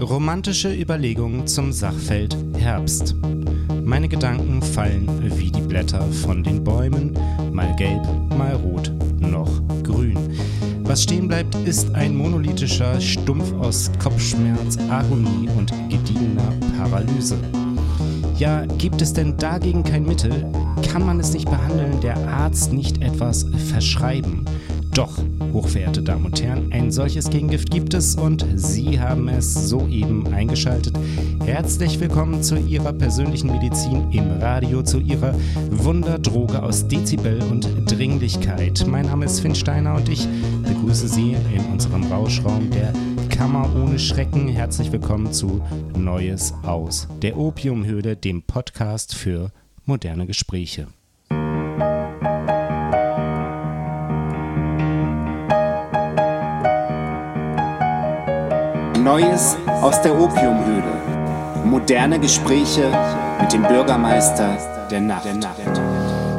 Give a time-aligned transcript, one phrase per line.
[0.00, 3.14] Romantische Überlegungen zum Sachfeld Herbst.
[3.84, 7.16] Meine Gedanken fallen wie die Blätter von den Bäumen,
[7.52, 8.02] mal gelb,
[8.36, 9.50] mal rot, noch
[9.82, 10.18] grün.
[10.84, 17.38] Was stehen bleibt, ist ein monolithischer Stumpf aus Kopfschmerz, Agonie und gediegener Paralyse.
[18.38, 20.50] Ja, gibt es denn dagegen kein Mittel?
[20.90, 24.46] Kann man es nicht behandeln, der Arzt nicht etwas verschreiben?
[24.94, 25.18] Doch,
[25.52, 30.94] hochverehrte Damen und Herren, ein solches Gegengift gibt es und Sie haben es soeben eingeschaltet.
[31.44, 35.34] Herzlich willkommen zu Ihrer persönlichen Medizin im Radio, zu Ihrer
[35.70, 38.86] Wunderdroge aus Dezibel und Dringlichkeit.
[38.86, 40.26] Mein Name ist Finn Steiner und ich
[40.66, 42.92] begrüße Sie in unserem Rauschraum der
[43.28, 44.48] Kammer ohne Schrecken.
[44.48, 45.60] Herzlich willkommen zu
[45.96, 49.50] Neues aus der Opiumhöhle, dem Podcast für
[49.84, 50.86] moderne Gespräche.
[59.02, 61.64] Neues aus der Opiumhöhle.
[61.64, 62.88] Moderne Gespräche
[63.40, 65.26] mit dem Bürgermeister der Nacht.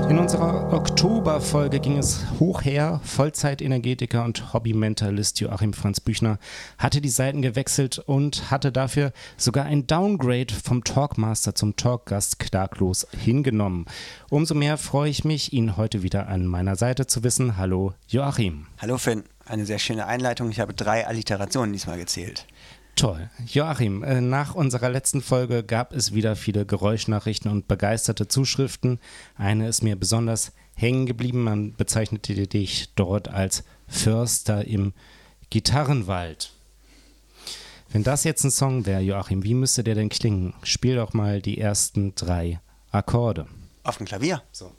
[0.10, 3.02] In unserer Oktoberfolge ging es hoch her.
[3.04, 6.38] Vollzeitenergetiker und Hobbymentalist Joachim Franz Büchner
[6.78, 13.06] hatte die Seiten gewechselt und hatte dafür sogar ein Downgrade vom Talkmaster zum Talkgast klaglos
[13.12, 13.88] hingenommen.
[14.30, 17.58] Umso mehr freue ich mich, ihn heute wieder an meiner Seite zu wissen.
[17.58, 18.68] Hallo Joachim.
[18.80, 20.50] Hallo Finn, eine sehr schöne Einleitung.
[20.50, 22.46] Ich habe drei Alliterationen diesmal gezählt.
[22.96, 23.30] Toll.
[23.48, 29.00] Joachim, äh, nach unserer letzten Folge gab es wieder viele Geräuschnachrichten und begeisterte Zuschriften.
[29.36, 31.44] Eine ist mir besonders hängen geblieben.
[31.44, 34.94] Man bezeichnete dich dort als Förster im
[35.50, 36.52] Gitarrenwald.
[37.92, 40.54] Wenn das jetzt ein Song wäre, Joachim, wie müsste der denn klingen?
[40.64, 42.60] Spiel doch mal die ersten drei
[42.92, 43.48] Akkorde.
[43.84, 44.42] Auf dem Klavier.
[44.52, 44.72] So.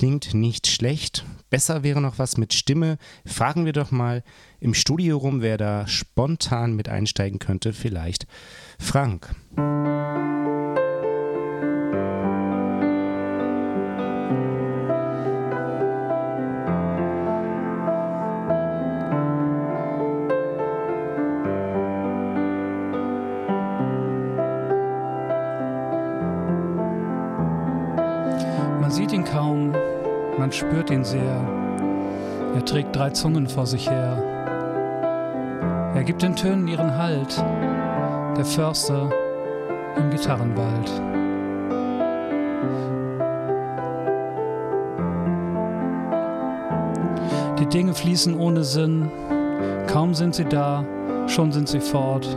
[0.00, 1.26] Klingt nicht schlecht.
[1.50, 2.96] Besser wäre noch was mit Stimme.
[3.26, 4.24] Fragen wir doch mal
[4.58, 7.74] im Studio rum, wer da spontan mit einsteigen könnte.
[7.74, 8.26] Vielleicht
[8.78, 9.34] Frank.
[29.40, 29.72] Kaum,
[30.38, 31.40] man spürt ihn sehr.
[32.54, 34.22] Er trägt drei Zungen vor sich her.
[35.94, 37.42] Er gibt den Tönen ihren Halt,
[38.36, 39.08] der Förster
[39.96, 40.90] im Gitarrenwald.
[47.58, 49.10] Die Dinge fließen ohne Sinn,
[49.86, 50.84] kaum sind sie da,
[51.26, 52.28] schon sind sie fort.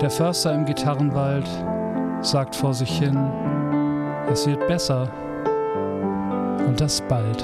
[0.00, 1.48] Der Förster im Gitarrenwald
[2.22, 3.16] sagt vor sich hin,
[4.32, 5.08] es wird besser
[6.68, 7.42] und das bald.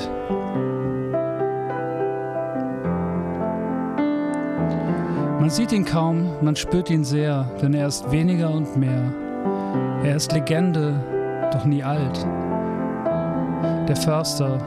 [5.41, 9.13] Man sieht ihn kaum, man spürt ihn sehr, denn er ist weniger und mehr.
[10.05, 10.95] Er ist Legende,
[11.53, 12.27] doch nie alt.
[13.89, 14.59] Der Förster,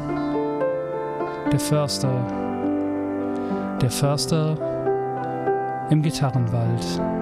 [1.52, 2.12] der Förster,
[3.82, 4.58] der Förster
[5.90, 7.17] im Gitarrenwald.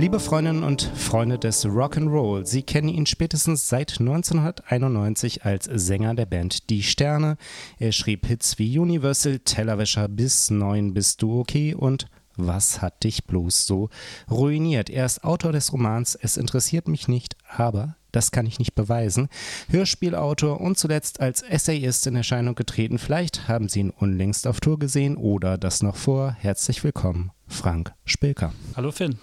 [0.00, 6.24] Liebe Freundinnen und Freunde des Rock'n'Roll, Sie kennen ihn spätestens seit 1991 als Sänger der
[6.24, 7.36] Band Die Sterne.
[7.78, 13.26] Er schrieb Hits wie Universal, Tellerwäscher bis Neun bist du okay und was hat dich
[13.26, 13.90] bloß so
[14.30, 14.88] ruiniert?
[14.88, 19.28] Er ist Autor des Romans Es interessiert mich nicht, aber das kann ich nicht beweisen.
[19.68, 22.96] Hörspielautor und zuletzt als Essayist in Erscheinung getreten.
[22.96, 26.34] Vielleicht haben Sie ihn unlängst auf Tour gesehen oder das noch vor.
[26.40, 28.54] Herzlich willkommen, Frank Spilker.
[28.74, 29.18] Hallo Finn.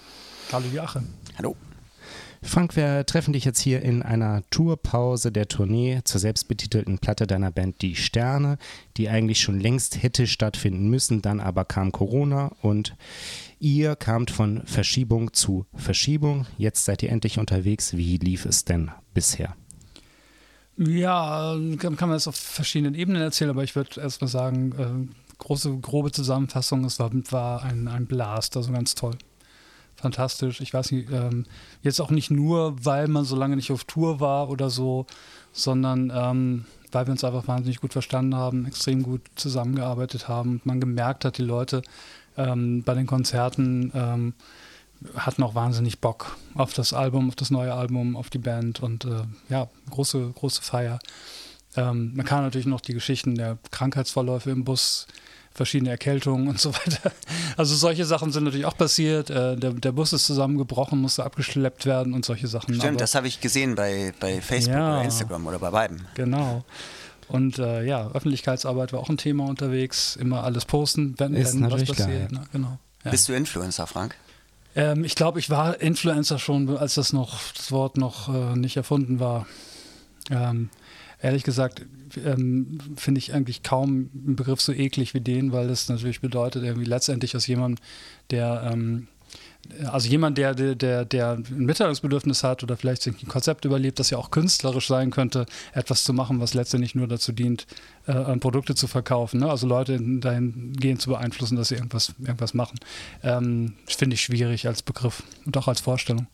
[0.51, 1.03] Hallo Joachim.
[1.37, 1.57] Hallo.
[2.41, 7.51] Frank, wir treffen dich jetzt hier in einer Tourpause der Tournee zur selbstbetitelten Platte deiner
[7.51, 8.57] Band Die Sterne,
[8.95, 12.95] die eigentlich schon längst hätte stattfinden müssen, dann aber kam Corona und
[13.59, 16.45] ihr kamt von Verschiebung zu Verschiebung.
[16.57, 17.97] Jetzt seid ihr endlich unterwegs.
[17.97, 19.53] Wie lief es denn bisher?
[20.77, 24.71] Ja, kann man das auf verschiedenen Ebenen erzählen, aber ich würde erstmal sagen,
[25.11, 29.17] äh, große, grobe Zusammenfassung, es war, war ein, ein Blast, also ganz toll
[29.97, 30.61] fantastisch.
[30.61, 31.45] Ich weiß nicht, ähm,
[31.81, 35.05] jetzt auch nicht nur, weil man so lange nicht auf Tour war oder so,
[35.51, 40.61] sondern ähm, weil wir uns einfach wahnsinnig gut verstanden haben, extrem gut zusammengearbeitet haben.
[40.63, 41.81] Man gemerkt hat, die Leute
[42.37, 44.33] ähm, bei den Konzerten ähm,
[45.15, 49.05] hatten auch wahnsinnig Bock auf das Album, auf das neue Album, auf die Band und
[49.05, 50.99] äh, ja, große, große Feier.
[51.75, 55.07] Ähm, man kann natürlich noch die Geschichten der Krankheitsverläufe im Bus
[55.57, 57.11] verschiedene Erkältungen und so weiter.
[57.57, 59.31] Also solche Sachen sind natürlich auch passiert.
[59.31, 62.75] Äh, der, der, Bus ist zusammengebrochen, musste abgeschleppt werden und solche Sachen.
[62.75, 66.05] Stimmt, Aber, das habe ich gesehen bei, bei Facebook ja, oder Instagram oder bei beiden.
[66.13, 66.63] Genau.
[67.27, 70.15] Und äh, ja, Öffentlichkeitsarbeit war auch ein Thema unterwegs.
[70.15, 71.97] Immer alles posten, wenn, ist wenn was passiert.
[71.97, 72.27] Geil.
[72.29, 72.43] Ne?
[72.51, 72.77] Genau.
[73.03, 73.11] Ja.
[73.11, 74.15] Bist du Influencer, Frank?
[74.75, 78.77] Ähm, ich glaube, ich war Influencer schon, als das noch das Wort noch äh, nicht
[78.77, 79.47] erfunden war.
[80.29, 80.69] Ähm,
[81.21, 81.81] ehrlich gesagt
[82.25, 86.63] ähm, finde ich eigentlich kaum einen Begriff so eklig wie den, weil das natürlich bedeutet,
[86.63, 87.83] irgendwie letztendlich aus jemandem,
[88.29, 89.07] der ähm,
[89.91, 94.09] also jemand, der, der, der ein Mitteilungsbedürfnis hat oder vielleicht sich ein Konzept überlebt, das
[94.09, 97.67] ja auch künstlerisch sein könnte, etwas zu machen, was letztendlich nur dazu dient,
[98.05, 99.41] äh, Produkte zu verkaufen.
[99.41, 99.49] Ne?
[99.49, 102.79] Also Leute dahingehend zu beeinflussen, dass sie irgendwas, irgendwas machen.
[103.23, 106.27] Ähm, Finde ich schwierig als Begriff und auch als Vorstellung.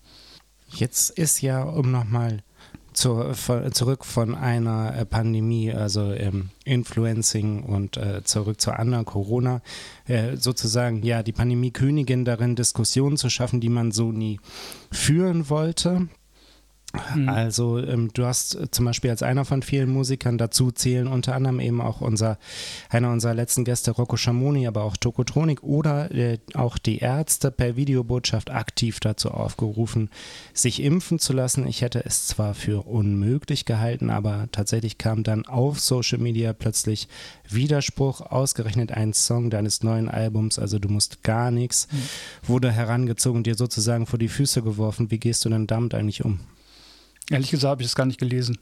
[0.69, 2.43] Jetzt ist ja, um nochmal
[2.93, 9.05] zu, von, zurück von einer äh, Pandemie, also ähm, Influencing und äh, zurück zu anderen
[9.05, 9.61] Corona,
[10.07, 14.39] äh, sozusagen ja die Pandemie-Königin darin, Diskussionen zu schaffen, die man so nie
[14.91, 16.07] führen wollte.
[17.15, 17.27] Mhm.
[17.27, 21.35] Also ähm, du hast äh, zum Beispiel als einer von vielen Musikern dazu zählen unter
[21.35, 22.37] anderem eben auch unser,
[22.89, 27.75] einer unserer letzten Gäste Rocco Schamoni, aber auch Tokotronik oder äh, auch die Ärzte per
[27.75, 30.11] Videobotschaft aktiv dazu aufgerufen,
[30.53, 31.67] sich impfen zu lassen.
[31.67, 37.07] Ich hätte es zwar für unmöglich gehalten, aber tatsächlich kam dann auf Social Media plötzlich
[37.49, 42.47] Widerspruch, ausgerechnet ein Song deines neuen Albums, also du musst gar nichts, mhm.
[42.47, 45.09] wurde herangezogen, dir sozusagen vor die Füße geworfen.
[45.09, 46.39] Wie gehst du denn damit eigentlich um?
[47.33, 48.59] Ehrlich gesagt habe ich das gar nicht gelesen.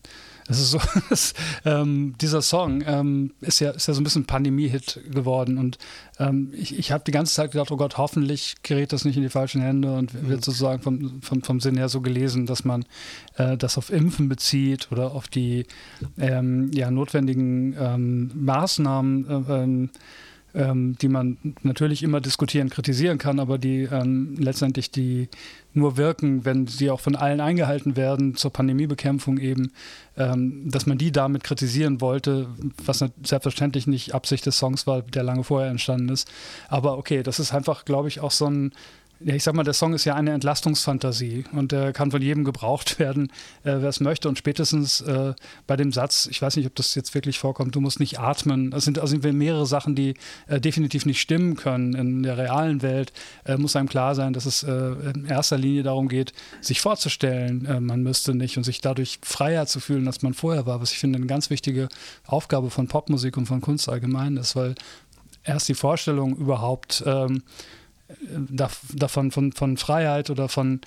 [0.48, 0.80] Es ist so,
[1.10, 1.34] dass,
[1.66, 5.78] ähm, dieser Song ähm, ist, ja, ist ja so ein bisschen Pandemie-Hit geworden und
[6.20, 9.24] ähm, ich, ich habe die ganze Zeit gedacht, oh Gott, hoffentlich gerät das nicht in
[9.24, 10.44] die falschen Hände und wird mhm.
[10.44, 12.86] sozusagen vom, vom, vom Sinn her so gelesen, dass man
[13.36, 15.66] äh, das auf Impfen bezieht oder auf die
[16.18, 19.90] ähm, ja, notwendigen ähm, Maßnahmen.
[19.90, 19.98] Äh,
[20.54, 25.30] ähm, die man natürlich immer diskutieren, kritisieren kann, aber die ähm, letztendlich die
[25.74, 29.72] nur wirken, wenn sie auch von allen eingehalten werden zur Pandemiebekämpfung eben,
[30.18, 32.48] ähm, dass man die damit kritisieren wollte,
[32.84, 36.30] was selbstverständlich nicht Absicht des Songs war, der lange vorher entstanden ist.
[36.68, 38.74] Aber okay, das ist einfach, glaube ich, auch so ein
[39.24, 42.44] ja, ich sag mal, der Song ist ja eine Entlastungsfantasie und der kann von jedem
[42.44, 43.28] gebraucht werden,
[43.64, 44.30] äh, wer es möchte.
[44.30, 45.34] Und spätestens äh,
[45.68, 48.74] bei dem Satz, ich weiß nicht, ob das jetzt wirklich vorkommt, du musst nicht atmen.
[48.74, 50.16] Es sind also mehrere Sachen, die
[50.48, 51.94] äh, definitiv nicht stimmen können.
[51.94, 53.14] In der realen Welt
[53.46, 57.66] äh, muss einem klar sein, dass es äh, in erster Linie darum geht, sich vorzustellen,
[57.66, 60.82] äh, man müsste nicht und sich dadurch freier zu fühlen, als man vorher war.
[60.82, 61.90] Was ich finde, eine ganz wichtige
[62.26, 64.76] Aufgabe von Popmusik und von Kunst allgemein ist, weil
[65.44, 67.44] erst die Vorstellung überhaupt ähm,
[68.50, 70.82] davon von, von Freiheit oder von,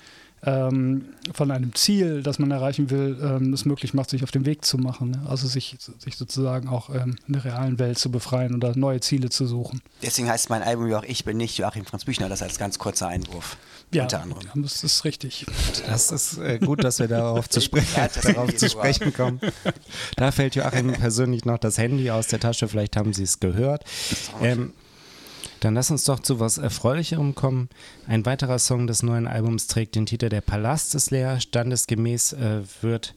[0.45, 4.45] ähm, von einem Ziel, das man erreichen will, ähm, es möglich macht, sich auf den
[4.45, 5.11] Weg zu machen.
[5.11, 5.21] Ne?
[5.27, 9.29] Also sich, sich sozusagen auch ähm, in der realen Welt zu befreien oder neue Ziele
[9.29, 9.81] zu suchen.
[10.03, 12.77] Deswegen heißt mein Album ja auch Ich bin nicht Joachim Franz Büchner, das als ganz
[12.77, 13.57] kurzer Einwurf.
[13.91, 14.43] Ja, unter anderem.
[14.55, 15.45] das ist richtig.
[15.87, 17.81] Das ist äh, gut, dass wir darauf, zu, spre
[18.23, 19.39] darauf zu sprechen kommen.
[20.15, 23.83] Da fällt Joachim persönlich noch das Handy aus der Tasche, vielleicht haben Sie es gehört.
[24.41, 24.73] Ähm,
[25.59, 27.69] dann lass uns doch zu was Erfreulicherem kommen.
[28.07, 31.39] Ein weiterer Song des neuen Albums trägt den Titel Der Palast ist leer.
[31.39, 33.15] Standesgemäß äh, wird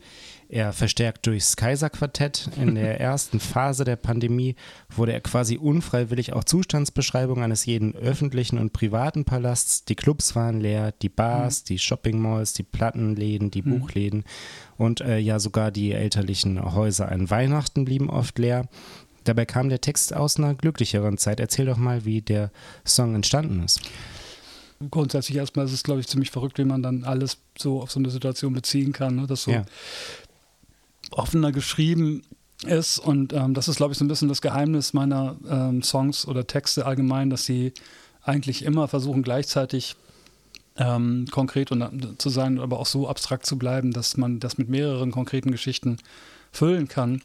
[0.50, 2.48] er verstärkt durchs Kaiserquartett.
[2.56, 4.56] In der ersten Phase der Pandemie
[4.88, 9.84] wurde er quasi unfreiwillig auch Zustandsbeschreibung eines jeden öffentlichen und privaten Palasts.
[9.84, 11.66] Die Clubs waren leer, die Bars, mhm.
[11.66, 13.78] die Shoppingmalls, die Plattenläden, die mhm.
[13.78, 14.24] Buchläden
[14.78, 18.68] und äh, ja sogar die elterlichen Häuser an Weihnachten blieben oft leer.
[19.28, 21.38] Dabei kam der Text aus einer glücklicheren Zeit.
[21.38, 22.50] Erzähl doch mal, wie der
[22.86, 23.82] Song entstanden ist.
[24.90, 27.98] Grundsätzlich erstmal ist es, glaube ich, ziemlich verrückt, wie man dann alles so auf so
[27.98, 29.16] eine Situation beziehen kann.
[29.16, 29.26] Ne?
[29.26, 29.66] Das so ja.
[31.10, 32.22] offener geschrieben
[32.64, 32.98] ist.
[32.98, 36.46] Und ähm, das ist, glaube ich, so ein bisschen das Geheimnis meiner ähm, Songs oder
[36.46, 37.74] Texte allgemein, dass sie
[38.22, 39.96] eigentlich immer versuchen, gleichzeitig
[40.76, 44.56] ähm, konkret und, äh, zu sein, aber auch so abstrakt zu bleiben, dass man das
[44.56, 45.98] mit mehreren konkreten Geschichten
[46.50, 47.20] füllen kann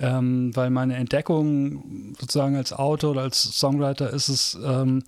[0.00, 5.02] ähm, weil meine Entdeckung sozusagen als Autor oder als Songwriter ist es, ähm,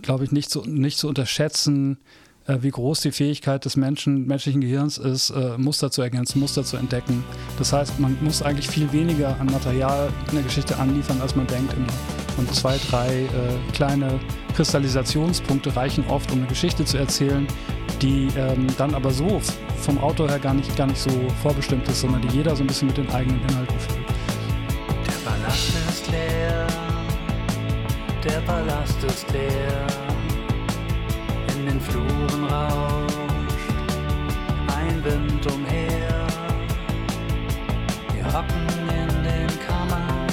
[0.00, 1.98] glaube ich, nicht zu, nicht zu unterschätzen,
[2.46, 6.64] äh, wie groß die Fähigkeit des Menschen, menschlichen Gehirns ist, äh, Muster zu ergänzen, Muster
[6.64, 7.24] zu entdecken.
[7.58, 11.46] Das heißt, man muss eigentlich viel weniger an Material in der Geschichte anliefern, als man
[11.46, 11.86] denkt immer.
[12.36, 13.28] Und zwei, drei äh,
[13.72, 14.20] kleine
[14.56, 17.46] Kristallisationspunkte reichen oft, um eine Geschichte zu erzählen,
[18.00, 19.40] die ähm, dann aber so
[19.80, 21.10] vom Autor her gar nicht, gar nicht so
[21.42, 24.06] vorbestimmt ist, sondern die jeder so ein bisschen mit den eigenen Inhalten füllt.
[25.06, 26.66] Der Palast ist leer,
[28.24, 29.86] der Palast ist leer,
[31.56, 33.18] in den Fluren rauscht
[34.76, 36.26] ein Wind umher.
[38.12, 40.26] Wir hocken in den Kammern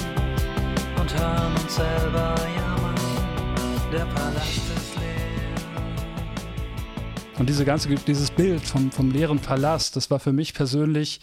[1.00, 2.62] und hören uns selber ja
[7.38, 11.20] Und diese ganze, dieses Bild vom, vom leeren Palast, das war für mich persönlich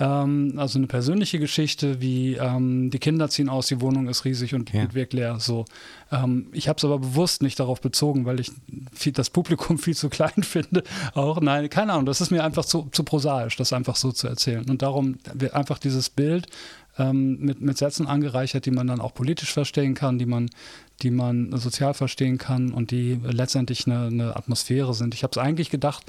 [0.00, 4.54] ähm, also eine persönliche Geschichte, wie ähm, die Kinder ziehen aus, die Wohnung ist riesig
[4.54, 4.92] und, Ja.
[4.94, 5.40] wirkt leer.
[5.40, 5.64] So.
[6.12, 8.52] Ähm, ich habe es aber bewusst nicht darauf bezogen, weil ich
[8.92, 10.84] viel, das Publikum viel zu klein finde.
[11.14, 14.28] Auch nein, keine Ahnung, das ist mir einfach zu, zu prosaisch, das einfach so zu
[14.28, 14.68] erzählen.
[14.68, 16.46] Und darum wird einfach dieses Bild
[16.98, 20.50] ähm, mit, mit Sätzen angereichert, die man dann auch politisch verstehen kann, die man,
[21.02, 25.14] die man sozial verstehen kann und die letztendlich eine, eine Atmosphäre sind.
[25.14, 26.04] Ich habe es eigentlich gedacht,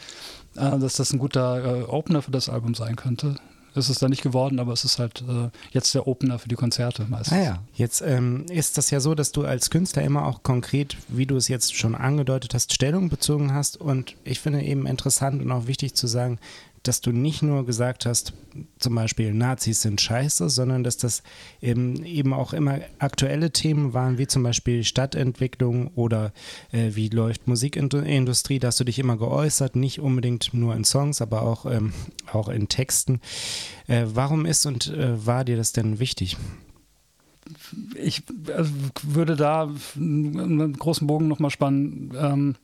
[0.55, 3.35] äh, dass das ein guter äh, Opener für das Album sein könnte.
[3.75, 6.55] Es ist dann nicht geworden, aber es ist halt äh, jetzt der Opener für die
[6.55, 7.37] Konzerte meistens.
[7.37, 10.97] Ah ja, jetzt ähm, ist das ja so, dass du als Künstler immer auch konkret,
[11.07, 13.77] wie du es jetzt schon angedeutet hast, Stellung bezogen hast.
[13.77, 16.39] Und ich finde eben interessant und auch wichtig zu sagen,
[16.83, 18.33] dass du nicht nur gesagt hast,
[18.79, 21.23] zum Beispiel Nazis sind scheiße, sondern dass das
[21.61, 26.33] eben, eben auch immer aktuelle Themen waren, wie zum Beispiel Stadtentwicklung oder
[26.71, 28.59] äh, wie läuft Musikindustrie.
[28.59, 31.93] Da hast du dich immer geäußert, nicht unbedingt nur in Songs, aber auch, ähm,
[32.31, 33.21] auch in Texten.
[33.87, 36.37] Äh, warum ist und äh, war dir das denn wichtig?
[37.95, 38.23] ich
[38.55, 38.71] also,
[39.03, 42.55] würde da einen großen Bogen nochmal spannen ähm,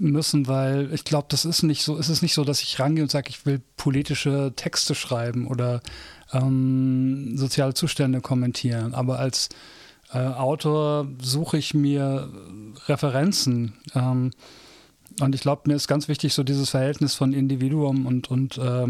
[0.00, 3.02] müssen, weil ich glaube, das ist nicht so, es ist nicht so, dass ich rangehe
[3.02, 5.80] und sage, ich will politische Texte schreiben oder
[6.32, 8.94] ähm, soziale Zustände kommentieren.
[8.94, 9.48] Aber als
[10.12, 12.28] äh, Autor suche ich mir
[12.86, 13.74] Referenzen.
[13.94, 14.30] Ähm,
[15.20, 18.86] und ich glaube, mir ist ganz wichtig, so dieses Verhältnis von Individuum und, und äh,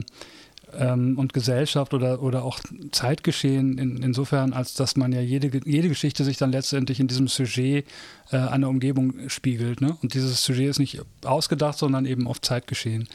[0.77, 2.61] ähm, und Gesellschaft oder, oder auch
[2.93, 7.29] Zeitgeschehen in, insofern, als dass man ja jede, jede Geschichte sich dann letztendlich in diesem
[7.29, 7.87] Sujet
[8.31, 9.81] äh, einer Umgebung spiegelt.
[9.81, 9.97] Ne?
[10.03, 13.09] Und dieses Sujet ist nicht ausgedacht, sondern eben auf Zeitgeschehen.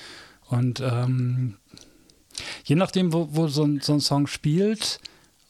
[0.48, 1.56] Und ähm,
[2.64, 5.00] je nachdem, wo, wo so, ein, so ein Song spielt,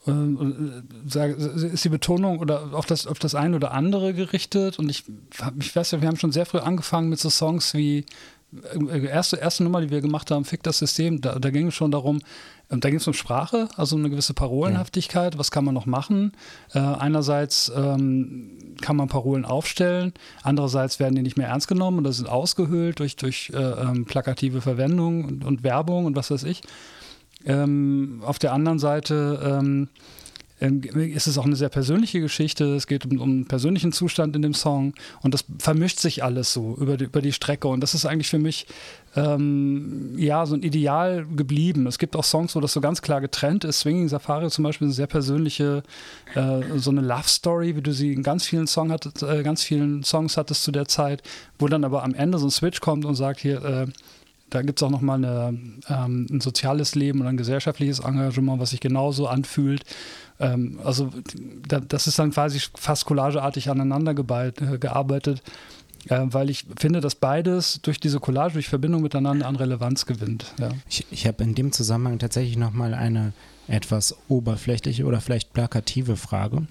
[0.05, 4.79] ähm, sag- ist die Betonung oder auf das, auf das eine oder andere gerichtet.
[4.79, 5.05] Und ich,
[5.60, 8.03] ich weiß ja, wir haben schon sehr früh angefangen mit so Songs wie äh,
[9.05, 11.91] erste, erste Nummer, die wir gemacht haben, Fick das System, da, da ging es schon
[11.91, 12.22] darum,
[12.69, 16.33] ähm, da ging es um Sprache, also eine gewisse Parolenhaftigkeit, was kann man noch machen?
[16.74, 22.13] Äh, einerseits ähm, kann man Parolen aufstellen, andererseits werden die nicht mehr ernst genommen oder
[22.13, 26.62] sind ausgehöhlt durch, durch äh, ähm, plakative Verwendung und, und Werbung und was weiß ich.
[27.45, 29.62] Ähm, auf der anderen Seite
[30.63, 32.75] ähm, ist es auch eine sehr persönliche Geschichte.
[32.75, 36.53] Es geht um, um einen persönlichen Zustand in dem Song und das vermischt sich alles
[36.53, 37.67] so über die, über die Strecke.
[37.67, 38.65] Und das ist eigentlich für mich
[39.15, 41.86] ähm, ja so ein Ideal geblieben.
[41.86, 43.82] Es gibt auch Songs, wo das so ganz klar getrennt ist.
[43.82, 45.84] Swinging Safari zum Beispiel eine sehr persönliche,
[46.34, 49.63] äh, so eine Love Story, wie du sie in ganz vielen, Song hattest, äh, ganz
[49.63, 51.22] vielen Songs hattest zu der Zeit,
[51.60, 53.88] wo dann aber am Ende so ein Switch kommt und sagt hier, äh,
[54.53, 55.57] da gibt es auch nochmal eine,
[55.89, 59.83] ähm, ein soziales Leben und ein gesellschaftliches Engagement, was sich genauso anfühlt.
[60.39, 61.10] Ähm, also
[61.67, 65.41] da, das ist dann quasi fast collageartig aneinander gebalt, äh, gearbeitet,
[66.10, 70.53] äh, weil ich finde, dass beides durch diese Collage, durch Verbindung miteinander an Relevanz gewinnt.
[70.60, 70.69] Ja.
[70.88, 73.33] Ich, ich habe in dem Zusammenhang tatsächlich nochmal eine
[73.67, 76.67] etwas oberflächliche oder vielleicht plakative Frage.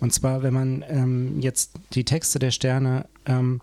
[0.00, 3.62] Und zwar, wenn man ähm, jetzt die Texte der Sterne ähm,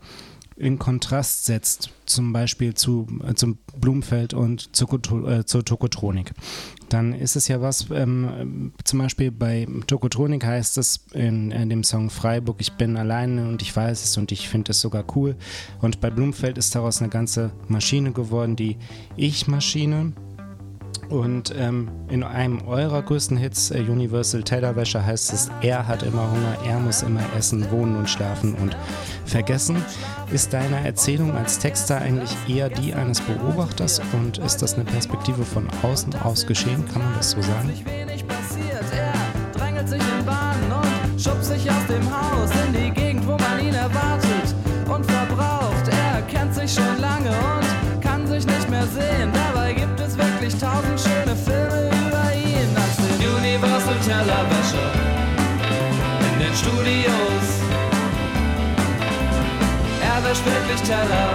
[0.56, 4.90] in Kontrast setzt, zum Beispiel zu, äh, zum Blumenfeld und zur,
[5.30, 6.34] äh, zur Tokotronik,
[6.90, 11.84] dann ist es ja was, ähm, zum Beispiel bei Tokotronik heißt es in, in dem
[11.84, 15.36] Song Freiburg, ich bin alleine und ich weiß es und ich finde es sogar cool.
[15.82, 18.78] Und bei Blumenfeld ist daraus eine ganze Maschine geworden, die
[19.16, 20.14] Ich-Maschine.
[21.10, 26.30] Und ähm, in einem eurer größten Hits, äh, Universal Tellerwäsche, heißt es, er hat immer
[26.30, 28.76] Hunger, er muss immer essen, wohnen und schlafen und
[29.26, 29.78] vergessen.
[30.32, 35.44] Ist deine Erzählung als Texter eigentlich eher die eines Beobachters und ist das eine Perspektive
[35.44, 36.84] von außen aus geschehen?
[36.92, 37.70] Kann man das so sagen?
[37.86, 39.14] Wenig passiert, er
[39.58, 42.83] drängelt sich in Bahnen und schubst sich aus dem Haus in die
[50.44, 52.76] wirklich tausend schöne Filme über ihn.
[52.76, 54.84] Als den Universal Tellerwäsche
[56.34, 57.46] in den Studios.
[60.02, 61.30] Er wäscht wirklich Teller.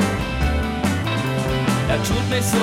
[1.89, 2.57] Er tut nicht so,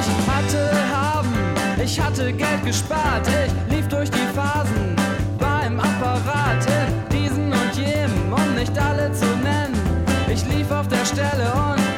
[0.00, 1.34] ich hatte haben,
[1.82, 4.96] ich hatte Geld gespart, ich lief durch die Phasen,
[5.38, 9.76] war im Apparat in diesen und jenem, um nicht alle zu nennen.
[10.32, 11.93] Ich lief auf der Stelle und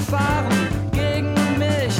[0.00, 1.96] Verfahren gegen mich.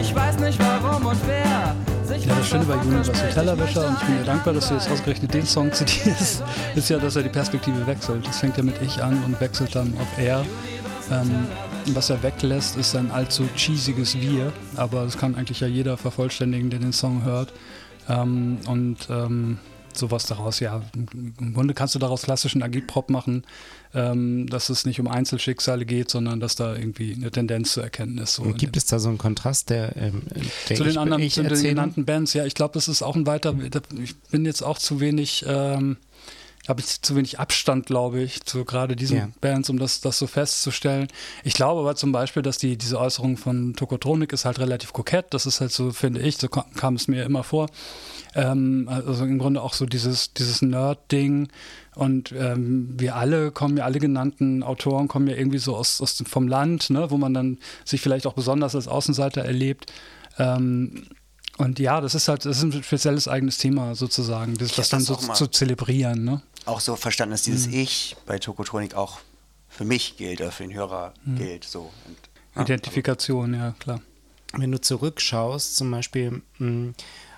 [0.00, 1.76] Ich weiß nicht warum und wer.
[2.18, 3.34] Ja, das Schöne bei davon Universal verspricht.
[3.34, 6.42] Tellerwäscher, und ich bin dir dankbar, dass du jetzt ausgerechnet den Song zitierst,
[6.74, 8.26] ist ja, dass er die Perspektive wechselt.
[8.26, 10.46] Das fängt ja mit Ich an und wechselt dann auf Er.
[11.10, 11.46] Ähm,
[11.88, 16.70] was er weglässt, ist ein allzu cheesiges Wir, aber das kann eigentlich ja jeder vervollständigen,
[16.70, 17.52] der den Song hört.
[18.08, 19.58] Ähm, und ähm,
[19.96, 23.44] sowas daraus, ja, im Grunde kannst du daraus klassischen Agitprop machen,
[23.94, 28.18] ähm, dass es nicht um Einzelschicksale geht, sondern dass da irgendwie eine Tendenz zu erkennen
[28.18, 28.34] ist.
[28.34, 30.22] So Gibt es da so einen Kontrast, der, ähm,
[30.68, 32.32] der zu den ich, anderen, ich zu den genannten Bands?
[32.34, 33.54] Ja, ich glaube, das ist auch ein weiter,
[34.02, 35.96] ich bin jetzt auch zu wenig, ähm,
[36.68, 39.28] habe ich zu wenig Abstand, glaube ich, zu gerade diesen Ja.
[39.40, 41.08] Bands, um das, das so festzustellen.
[41.42, 45.26] Ich glaube aber zum Beispiel, dass die, diese Äußerung von Tokotronik ist halt relativ kokett.
[45.30, 47.68] Das ist halt so, finde ich, so kam, es mir immer vor.
[48.36, 51.48] Ähm, also im Grunde auch so dieses, dieses Nerd-Ding.
[51.96, 56.16] Und ähm, wir alle kommen ja, alle genannten Autoren kommen ja irgendwie so aus, aus
[56.16, 59.92] dem, vom Land, ne, wo man dann sich vielleicht auch besonders als Außenseiter erlebt.
[60.38, 61.06] Ähm,
[61.62, 65.04] und ja, das ist halt, das ist ein spezielles eigenes Thema sozusagen, das, das dann
[65.04, 66.24] das so zu zelebrieren.
[66.24, 66.42] Ne?
[66.66, 67.74] Auch so verstanden, dass dieses Mhm.
[67.74, 69.18] Ich bei Tokotronik auch
[69.68, 71.36] für mich gilt oder für den Hörer Mhm.
[71.36, 71.64] gilt.
[71.64, 71.90] So.
[72.06, 72.16] Und,
[72.56, 74.00] ja, Identifikation, ja, klar.
[74.54, 76.92] wenn du zurückschaust, zum Beispiel mh,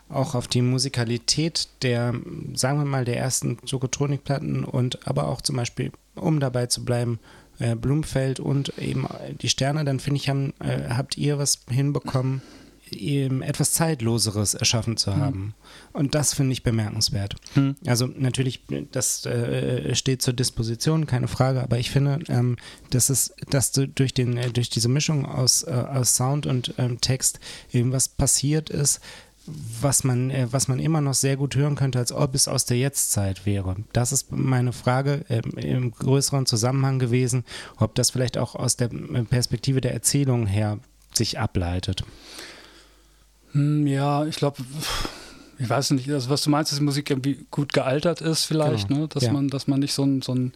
[0.08, 2.12] auch auf die Musikalität der,
[2.54, 7.20] sagen wir mal, der ersten Tokotronik-Platten und aber auch zum Beispiel, um dabei zu bleiben,
[7.58, 9.06] äh, Blumfeld und eben
[9.40, 12.42] die Sterne, dann finde ich, haben, äh, habt ihr was hinbekommen,
[12.94, 15.54] eben etwas Zeitloseres erschaffen zu haben.
[15.92, 17.36] Und das finde ich bemerkenswert.
[17.54, 17.76] Hm.
[17.86, 22.56] Also natürlich, das äh, steht zur Disposition, keine Frage, aber ich finde, ähm,
[22.90, 26.74] dass es, dass du durch den, äh, durch diese Mischung aus, äh, aus Sound und
[26.78, 29.00] ähm, Text irgendwas passiert ist,
[29.46, 32.64] was man, äh, was man immer noch sehr gut hören könnte, als ob es aus
[32.64, 33.76] der Jetztzeit wäre.
[33.92, 37.44] Das ist meine Frage ähm, im größeren Zusammenhang gewesen,
[37.76, 40.78] ob das vielleicht auch aus der äh, Perspektive der Erzählung her
[41.12, 42.04] sich ableitet.
[43.54, 44.62] Hm, Ja, ich glaube,
[45.58, 48.88] ich weiß nicht, also was du meinst, dass die Musik irgendwie gut gealtert ist vielleicht,
[48.88, 49.08] Genau, ne?
[49.08, 49.32] dass, ja.
[49.32, 50.52] man, dass man nicht so ein, so ein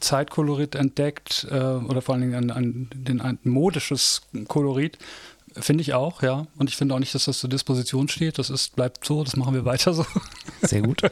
[0.00, 4.98] Zeitkolorit entdeckt äh, oder vor allen Dingen ein, ein, den, ein modisches Kolorit.
[5.56, 6.46] Finde ich auch, ja.
[6.56, 8.38] Und ich finde auch nicht, dass das zur Disposition steht.
[8.38, 10.04] Das ist, bleibt so, das machen wir weiter so.
[10.62, 11.02] Sehr gut.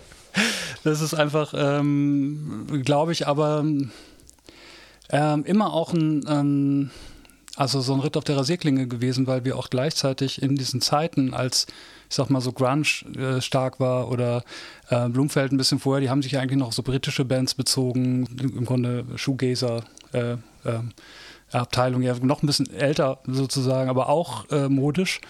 [0.82, 3.64] Das ist einfach, ähm, glaube ich, aber
[5.10, 6.90] ähm, immer auch ein, ähm,
[7.56, 11.34] also so ein Ritt auf der Rasierklinge gewesen, weil wir auch gleichzeitig in diesen Zeiten,
[11.34, 11.66] als
[12.08, 12.86] ich sag mal so Grunge
[13.16, 14.44] äh, stark war oder
[14.88, 18.26] äh, Blumfeld ein bisschen vorher, die haben sich ja eigentlich noch so britische Bands bezogen,
[18.40, 19.84] im Grunde Shoegazer.
[20.12, 20.92] Äh, ähm,
[21.50, 25.20] Abteilung, ja, noch ein bisschen älter sozusagen, aber auch äh, modisch.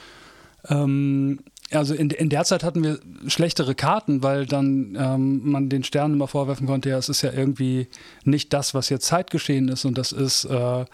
[0.69, 5.85] Ähm, also in, in der Zeit hatten wir schlechtere Karten, weil dann ähm, man den
[5.85, 7.89] Sternen immer vorwerfen konnte, ja, es ist ja irgendwie
[8.25, 10.85] nicht das, was jetzt Zeitgeschehen ist und das ist äh,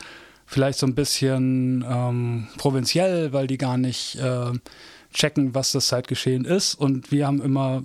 [0.49, 4.53] vielleicht so ein bisschen ähm, provinziell, weil die gar nicht äh,
[5.13, 7.85] checken, was das Zeitgeschehen ist und wir haben immer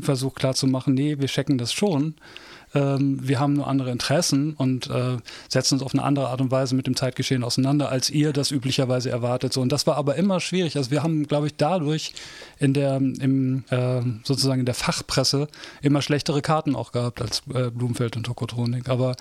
[0.00, 2.14] versucht klarzumachen, nee, wir checken das schon.
[2.74, 6.50] Ähm, wir haben nur andere Interessen und äh, setzen uns auf eine andere Art und
[6.50, 9.52] Weise mit dem Zeitgeschehen auseinander, als ihr das üblicherweise erwartet.
[9.52, 10.76] So, und das war aber immer schwierig.
[10.76, 12.14] Also wir haben, glaube ich, dadurch
[12.58, 15.48] in der, im, äh, sozusagen in der Fachpresse
[15.82, 18.88] immer schlechtere Karten auch gehabt als äh, Blumenfeld und Tokotronik.
[18.88, 19.16] Aber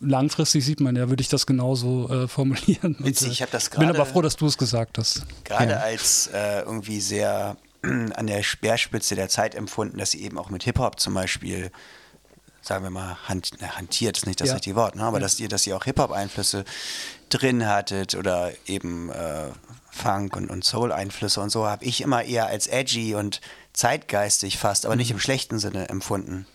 [0.00, 2.96] langfristig sieht man ja, würde ich das genauso äh, formulieren.
[3.00, 5.22] Witzig, ich das bin aber gerade- froh, dass du es gesagt hast.
[5.44, 5.78] Gerade Ja.
[5.78, 10.64] als äh, irgendwie sehr an der Speerspitze der Zeit empfunden, dass sie eben auch mit
[10.64, 11.70] Hip-Hop zum Beispiel,
[12.62, 14.54] sagen wir mal, hand, na, hantiert ist nicht das Ja.
[14.54, 15.02] richtige Wort, ne?
[15.02, 16.64] aber dass ihr, dass ihr auch Hip-Hop-Einflüsse
[17.28, 19.48] drin hattet oder eben äh,
[19.90, 23.40] Funk und, und Soul-Einflüsse und so, habe ich immer eher als edgy und
[23.72, 24.98] zeitgeistig fast, aber Mhm.
[24.98, 26.46] nicht im schlechten Sinne empfunden.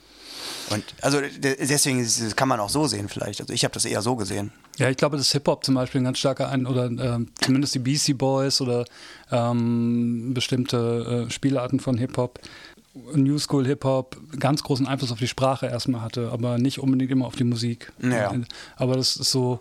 [0.72, 2.06] Und also de- deswegen
[2.36, 3.42] kann man auch so sehen vielleicht.
[3.42, 4.52] Also ich habe das eher so gesehen.
[4.78, 7.80] Ja, ich glaube, dass Hip-Hop zum Beispiel ein ganz starker ein, oder ähm, zumindest die
[7.80, 8.86] Beastie Boys oder
[9.32, 12.40] ähm, bestimmte äh, Spielarten von Hip-Hop,
[13.14, 17.26] New School Hip-Hop, ganz großen Einfluss auf die Sprache erstmal hatte, aber nicht unbedingt immer
[17.26, 17.92] auf die Musik.
[18.02, 18.34] Ja.
[18.76, 19.60] Aber das ist so,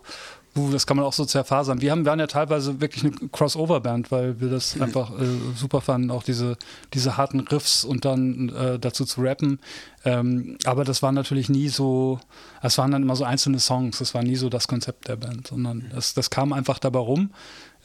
[0.57, 1.81] uh, das kann man auch so zerfasern.
[1.81, 6.11] Wir haben, waren ja teilweise wirklich eine Crossover-Band, weil wir das einfach äh, super fanden,
[6.11, 6.57] auch diese,
[6.93, 9.59] diese harten Riffs und dann äh, dazu zu rappen.
[10.03, 12.19] Ähm, aber das war natürlich nie so,
[12.61, 15.47] es waren dann immer so einzelne Songs, das war nie so das Konzept der Band,
[15.47, 17.31] sondern das, das kam einfach dabei rum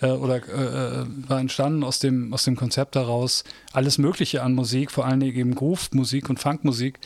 [0.01, 4.55] äh, oder äh, äh, war entstanden aus dem, aus dem Konzept heraus, alles Mögliche an
[4.55, 6.99] Musik, vor allen Dingen eben Groove-Musik und Funkmusik,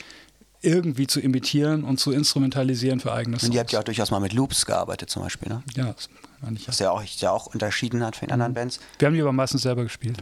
[0.63, 4.21] irgendwie zu imitieren und zu instrumentalisieren für eigene Und ihr habt ja auch durchaus mal
[4.21, 5.63] mit Loops gearbeitet zum Beispiel, ne?
[5.75, 6.09] ja, das
[6.41, 6.69] meine ich ja.
[6.69, 8.81] Was ja auch, ja auch unterschieden hat von den anderen Bands.
[8.99, 10.19] Wir haben die aber meistens selber gespielt.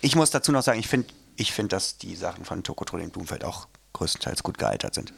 [0.00, 3.12] Ich muss dazu noch sagen, ich finde, ich find, dass die Sachen von Tokotronic und
[3.12, 5.12] Blumfeld auch größtenteils gut gealtert sind.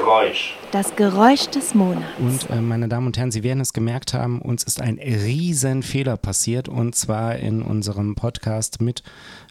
[0.00, 0.56] Geräusch.
[0.72, 2.06] Das Geräusch des Monats.
[2.18, 5.82] Und äh, meine Damen und Herren, Sie werden es gemerkt haben, uns ist ein riesen
[5.82, 9.02] Fehler passiert und zwar in unserem Podcast mit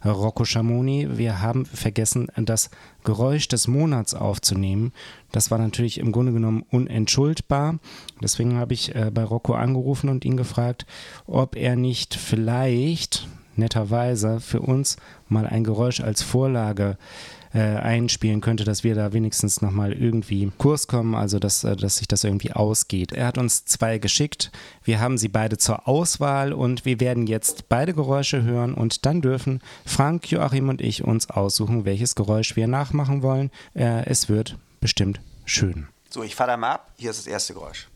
[0.04, 1.06] Rocco Schamoni.
[1.12, 2.70] Wir haben vergessen, das
[3.04, 4.92] Geräusch des Monats aufzunehmen.
[5.30, 7.78] Das war natürlich im Grunde genommen unentschuldbar.
[8.20, 10.84] Deswegen habe ich äh, bei Rocco angerufen und ihn gefragt,
[11.28, 14.96] ob er nicht vielleicht netterweise für uns
[15.28, 20.86] mal ein Geräusch als Vorlage äh, einspielen könnte, dass wir da wenigstens nochmal irgendwie Kurs
[20.86, 23.12] kommen, also dass, äh, dass sich das irgendwie ausgeht.
[23.12, 24.52] Er hat uns zwei geschickt,
[24.84, 29.20] wir haben sie beide zur Auswahl und wir werden jetzt beide Geräusche hören und dann
[29.20, 33.50] dürfen Frank, Joachim und ich uns aussuchen, welches Geräusch wir nachmachen wollen.
[33.74, 35.88] Äh, es wird bestimmt schön.
[36.08, 36.92] So, ich fahre da mal ab.
[36.96, 37.89] Hier ist das erste Geräusch.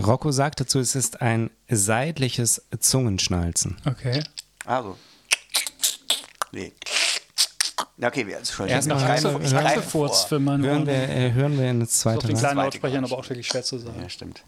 [0.00, 3.76] Rocco sagt dazu, es ist ein seitliches Zungenschnalzen.
[3.84, 4.22] Okay.
[4.64, 4.96] Also.
[6.52, 6.72] Nee.
[8.00, 10.28] Okay, wir also Erstmal ich hören greife, wir- ich greife Furz vor.
[10.28, 12.40] für meine Hören wir, äh, hören wir Ist auf zweite den Mal.
[12.40, 14.00] kleinen Lautsprechern aber auch wirklich schwer zu sagen.
[14.00, 14.42] Ja, stimmt.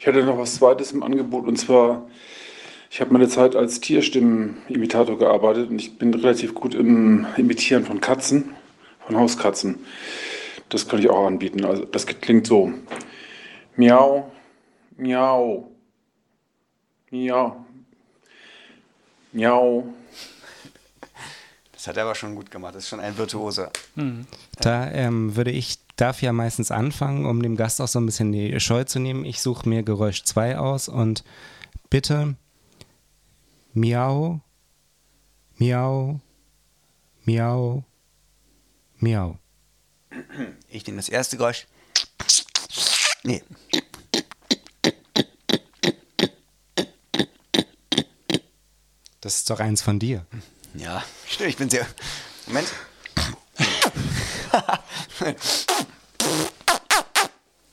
[0.00, 2.06] Ich hatte noch was Zweites im Angebot und zwar,
[2.90, 8.00] ich habe meine Zeit als Tierstimmenimitator gearbeitet und ich bin relativ gut im Imitieren von
[8.00, 8.54] Katzen,
[9.06, 9.78] von Hauskatzen.
[10.70, 11.64] Das kann ich auch anbieten.
[11.66, 12.72] Also das klingt so.
[13.78, 14.32] Miau,
[14.96, 15.70] miau,
[17.10, 17.66] miau,
[19.32, 19.94] miau.
[21.72, 22.74] Das hat er aber schon gut gemacht.
[22.74, 23.70] Das ist schon ein Virtuose.
[24.60, 28.32] Da ähm, würde ich, darf ja meistens anfangen, um dem Gast auch so ein bisschen
[28.32, 29.26] die Scheu zu nehmen.
[29.26, 31.22] Ich suche mir Geräusch 2 aus und
[31.90, 32.34] bitte
[33.74, 34.40] miau,
[35.58, 36.20] miau,
[37.26, 37.84] miau,
[38.96, 39.38] miau.
[40.70, 41.66] Ich nehme das erste Geräusch.
[43.26, 43.42] Nee.
[49.20, 50.24] Das ist doch eins von dir.
[50.74, 51.50] Ja, stimmt.
[51.50, 51.84] Ich bin sehr.
[52.46, 52.68] Moment.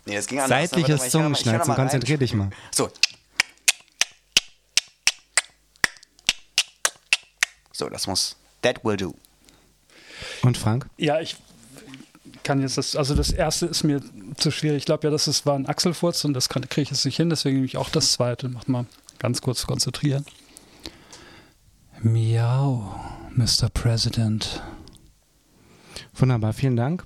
[0.06, 0.72] nee, das ging anders.
[0.72, 1.76] Seitliches Zungenschnalzen, rein.
[1.76, 2.50] konzentrier dich mal.
[2.72, 2.90] So.
[7.72, 8.38] So, das muss.
[8.64, 9.14] That will do.
[10.42, 10.90] Und Frank?
[10.98, 11.36] Ja, ich
[12.44, 14.02] kann jetzt das, also das erste ist mir
[14.38, 14.80] zu schwierig.
[14.80, 17.30] Ich glaube ja, das ist, war ein Achselfurz und das kriege ich jetzt nicht hin,
[17.30, 18.50] deswegen nehme ich auch das zweite.
[18.50, 18.86] Macht mal
[19.20, 20.26] ganz kurz konzentrieren.
[22.02, 22.94] Miau,
[23.32, 23.70] Mr.
[23.74, 24.62] President.
[26.16, 27.06] Wunderbar, vielen Dank.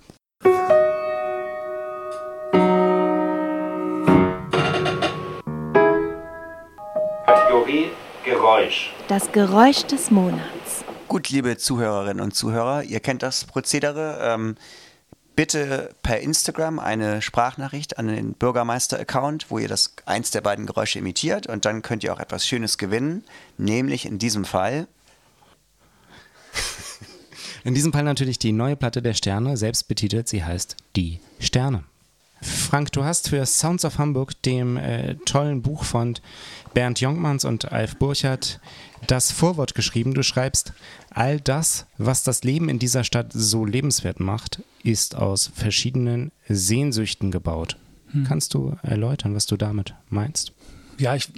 [7.25, 7.91] Kategorie
[8.25, 8.91] Geräusch.
[9.07, 10.83] Das Geräusch des Monats.
[11.07, 14.19] Gut, liebe Zuhörerinnen und Zuhörer, ihr kennt das Prozedere.
[14.21, 14.55] Ähm,
[15.37, 20.99] bitte per Instagram eine Sprachnachricht an den Bürgermeister-Account, wo ihr das eins der beiden Geräusche
[20.99, 23.23] imitiert und dann könnt ihr auch etwas Schönes gewinnen,
[23.57, 24.87] nämlich in diesem Fall
[27.63, 31.83] In diesem Fall natürlich die neue Platte der Sterne, selbst betitelt, sie heißt Die Sterne.
[32.41, 36.15] Frank, du hast für Sounds of Hamburg, dem äh, tollen Buch von
[36.73, 38.59] Bernd Jonkmanns und Alf Burchardt,
[39.07, 40.13] das Vorwort geschrieben.
[40.13, 40.71] Du schreibst,
[41.09, 47.31] all das, was das Leben in dieser Stadt so lebenswert macht, ist aus verschiedenen Sehnsüchten
[47.31, 47.77] gebaut.
[48.25, 50.53] Kannst du erläutern, was du damit meinst?
[50.97, 51.29] Ja, ich,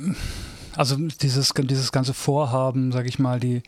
[0.76, 3.64] also dieses, dieses ganze Vorhaben, sage ich mal, die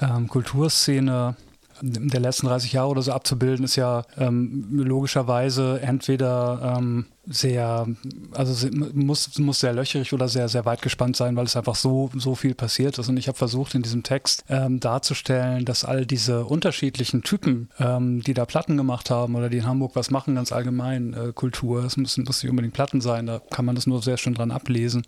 [0.00, 1.36] ähm, Kulturszene
[1.82, 7.86] der letzten 30 Jahre oder so abzubilden, ist ja ähm, logischerweise entweder ähm, sehr,
[8.32, 12.10] also muss, muss sehr löcherig oder sehr, sehr weit gespannt sein, weil es einfach so,
[12.16, 13.08] so viel passiert ist.
[13.08, 18.22] Und ich habe versucht, in diesem Text ähm, darzustellen, dass all diese unterschiedlichen Typen, ähm,
[18.22, 21.84] die da Platten gemacht haben oder die in Hamburg was machen, ganz allgemein äh, Kultur,
[21.84, 24.50] es müssen, muss nicht unbedingt Platten sein, da kann man das nur sehr schön dran
[24.50, 25.02] ablesen,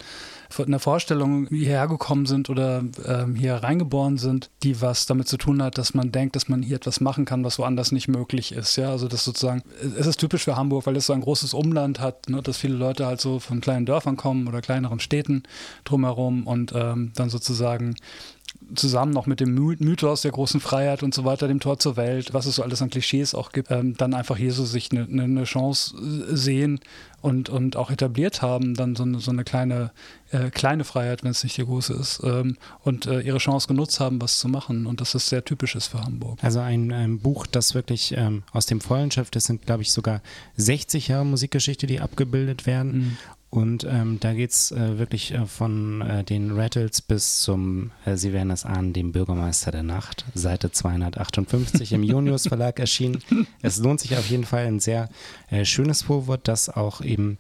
[0.51, 5.39] von der Vorstellung hierher gekommen sind oder ähm, hier reingeboren sind, die was damit zu
[5.39, 8.53] tun hat, dass man denkt, dass man hier etwas machen kann, was woanders nicht möglich
[8.53, 8.77] ist.
[8.77, 9.63] Ja, also das sozusagen,
[9.99, 12.75] es ist typisch für Hamburg, weil es so ein großes Umland hat, ne, dass viele
[12.75, 15.45] Leute halt so von kleinen Dörfern kommen oder kleineren Städten
[15.85, 17.95] drumherum und ähm, dann sozusagen
[18.75, 21.97] zusammen noch mit dem My- Mythos der großen Freiheit und so weiter, dem Tor zur
[21.97, 24.91] Welt, was es so alles an Klischees auch gibt, ähm, dann einfach hier so sich
[24.93, 26.81] eine ne, ne Chance äh, sehen
[27.21, 29.93] und, und auch etabliert haben, dann so eine, so eine kleine,
[30.31, 34.01] äh, kleine Freiheit, wenn es nicht die große ist, ähm, und äh, ihre Chance genutzt
[34.01, 34.87] haben, was zu machen.
[34.87, 36.39] Und das ist sehr typisch ist für Hamburg.
[36.43, 39.37] Also ein ähm, Buch, das wirklich ähm, aus dem Vollen schöpft.
[39.37, 40.21] Es sind, glaube ich, sogar
[40.57, 43.17] 60 Jahre Musikgeschichte, die abgebildet werden.
[43.53, 48.17] Und ähm, da geht es äh, wirklich äh, von äh, den Rattles bis zum, äh,
[48.17, 53.23] Sie werden es ahnen, dem Bürgermeister der Nacht, Seite 258 im Junius Verlag erschienen.
[53.61, 55.11] Es lohnt sich auf jeden Fall ein sehr
[55.51, 57.37] äh, schönes Vorwort, das auch eben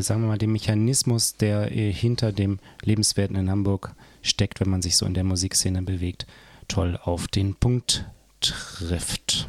[0.00, 4.82] sagen wir mal, dem Mechanismus, der äh, hinter dem Lebenswerten in Hamburg steckt, wenn man
[4.82, 6.26] sich so in der Musikszene bewegt,
[6.66, 8.04] toll auf den Punkt
[8.40, 9.48] trifft.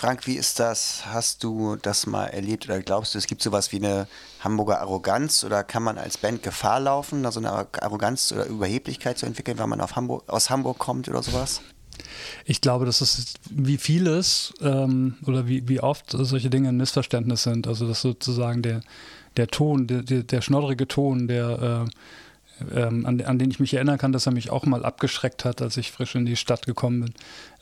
[0.00, 1.02] Frank, wie ist das?
[1.04, 4.06] Hast du das mal erlebt oder glaubst du, es gibt sowas wie eine
[4.42, 9.18] Hamburger Arroganz oder kann man als Band Gefahr laufen, da so eine Arroganz oder Überheblichkeit
[9.18, 11.60] zu entwickeln, weil man Hamburg, aus Hamburg kommt oder sowas?
[12.46, 17.42] Ich glaube, dass es wie vieles ähm, oder wie, wie oft solche Dinge ein Missverständnis
[17.42, 17.66] sind.
[17.66, 18.80] Also dass sozusagen der,
[19.36, 21.90] der Ton, der, der, der schnoddrige Ton, der äh,
[22.74, 25.62] ähm, an, an, den ich mich erinnern kann, dass er mich auch mal abgeschreckt hat,
[25.62, 27.14] als ich frisch in die Stadt gekommen bin,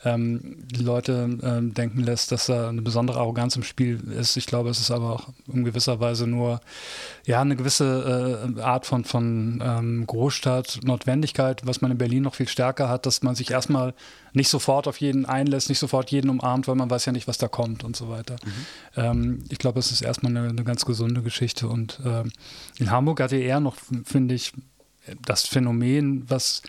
[0.05, 4.37] ähm, die Leute ähm, denken lässt, dass da eine besondere Arroganz im Spiel ist.
[4.37, 6.61] Ich glaube, es ist aber auch in gewisser Weise nur
[7.25, 12.35] ja, eine gewisse äh, Art von, von ähm, Großstadt, Notwendigkeit, was man in Berlin noch
[12.35, 13.93] viel stärker hat, dass man sich erstmal
[14.33, 17.37] nicht sofort auf jeden einlässt, nicht sofort jeden umarmt, weil man weiß ja nicht, was
[17.37, 18.35] da kommt und so weiter.
[18.45, 18.51] Mhm.
[18.95, 22.31] Ähm, ich glaube, es ist erstmal eine, eine, ganz gesunde Geschichte und ähm,
[22.77, 24.53] in Hamburg hatte er noch, finde ich,
[25.25, 26.61] das Phänomen, was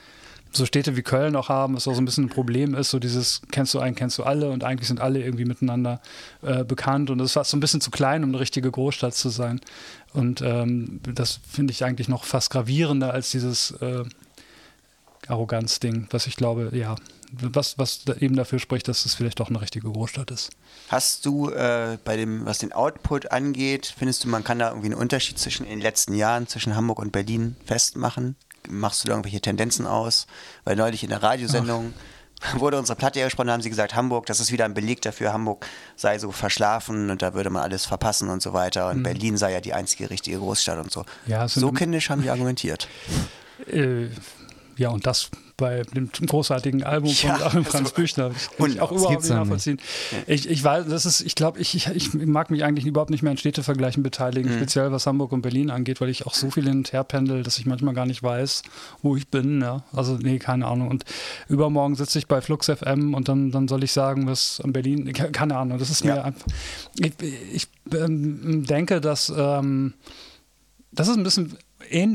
[0.52, 2.98] so Städte wie Köln auch haben, was auch so ein bisschen ein Problem ist, so
[2.98, 6.00] dieses kennst du einen, kennst du alle und eigentlich sind alle irgendwie miteinander
[6.42, 9.28] äh, bekannt und das war so ein bisschen zu klein, um eine richtige Großstadt zu
[9.28, 9.60] sein.
[10.12, 14.02] Und ähm, das finde ich eigentlich noch fast gravierender als dieses äh,
[15.28, 16.96] Arroganz-Ding, was ich glaube, ja,
[17.32, 20.50] was, was eben dafür spricht, dass es vielleicht doch eine richtige Großstadt ist.
[20.90, 24.88] Hast du äh, bei dem, was den Output angeht, findest du, man kann da irgendwie
[24.88, 28.34] einen Unterschied zwischen in den letzten Jahren zwischen Hamburg und Berlin festmachen?
[28.68, 30.26] Machst du da irgendwelche Tendenzen aus?
[30.64, 31.94] Weil neulich in der Radiosendung
[32.40, 32.58] Ach.
[32.58, 35.64] wurde unsere Platte gesprochen, haben sie gesagt, Hamburg, das ist wieder ein Beleg dafür, Hamburg
[35.94, 38.90] sei so verschlafen und da würde man alles verpassen und so weiter.
[38.90, 39.02] Und mhm.
[39.04, 41.04] Berlin sei ja die einzige richtige Großstadt und so.
[41.24, 42.88] Ja, so kindisch haben die argumentiert.
[43.68, 44.08] Äh,
[44.80, 48.30] ja, und das bei dem großartigen Album von ja, Franz also, Büchner.
[48.56, 49.78] Kann ich auch überhaupt nicht nachvollziehen.
[50.26, 53.30] Ich, ich weiß, das ist, ich glaube, ich, ich, mag mich eigentlich überhaupt nicht mehr
[53.30, 54.56] an Städtevergleichen beteiligen, mhm.
[54.56, 57.42] speziell was Hamburg und Berlin angeht, weil ich auch so viel hin und her pendel,
[57.42, 58.62] dass ich manchmal gar nicht weiß,
[59.02, 59.60] wo ich bin.
[59.60, 59.84] Ja?
[59.92, 60.88] Also, nee, keine Ahnung.
[60.88, 61.04] Und
[61.50, 65.12] übermorgen sitze ich bei Flux FM und dann, dann soll ich sagen, was an Berlin,
[65.12, 66.14] keine Ahnung, das ist ja.
[66.14, 66.46] mir einfach.
[66.98, 67.12] Ich,
[67.52, 69.92] ich ähm, denke, dass ähm,
[70.90, 71.58] das ist ein bisschen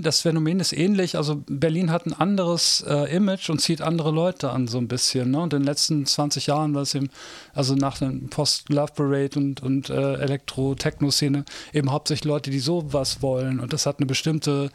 [0.01, 1.17] das Phänomen ist ähnlich.
[1.17, 5.31] Also Berlin hat ein anderes äh, Image und zieht andere Leute an so ein bisschen.
[5.31, 5.39] Ne?
[5.39, 7.09] Und in den letzten 20 Jahren war es eben,
[7.53, 13.59] also nach dem Post-Love Parade und, und äh, Elektro-Techno-Szene eben hauptsächlich Leute, die sowas wollen.
[13.59, 14.71] Und das hat eine bestimmte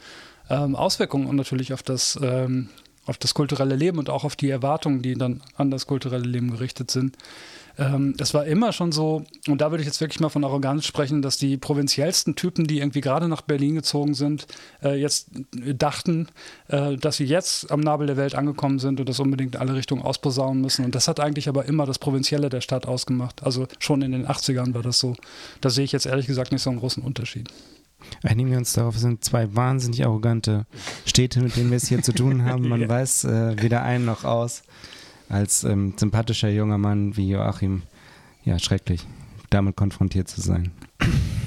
[0.49, 2.69] ähm, Auswirkung und natürlich auf das, ähm,
[3.05, 6.51] auf das kulturelle Leben und auch auf die Erwartungen, die dann an das kulturelle Leben
[6.51, 7.17] gerichtet sind
[7.81, 10.85] ähm, das war immer schon so, und da würde ich jetzt wirklich mal von Arroganz
[10.85, 14.45] sprechen, dass die provinziellsten Typen, die irgendwie gerade nach Berlin gezogen sind,
[14.83, 16.27] äh, jetzt dachten,
[16.67, 19.73] äh, dass sie jetzt am Nabel der Welt angekommen sind und das unbedingt in alle
[19.73, 20.85] Richtungen ausposaunen müssen.
[20.85, 23.41] Und das hat eigentlich aber immer das Provinzielle der Stadt ausgemacht.
[23.41, 25.15] Also schon in den 80ern war das so.
[25.59, 27.49] Da sehe ich jetzt ehrlich gesagt nicht so einen großen Unterschied.
[28.23, 30.65] Einigen wir uns darauf, es sind zwei wahnsinnig arrogante
[31.05, 32.67] Städte, mit denen wir es hier zu tun haben.
[32.67, 32.89] Man ja.
[32.89, 34.63] weiß äh, weder ein noch aus
[35.31, 37.83] als ähm, sympathischer junger Mann wie Joachim,
[38.43, 39.05] ja, schrecklich,
[39.49, 40.71] damit konfrontiert zu sein.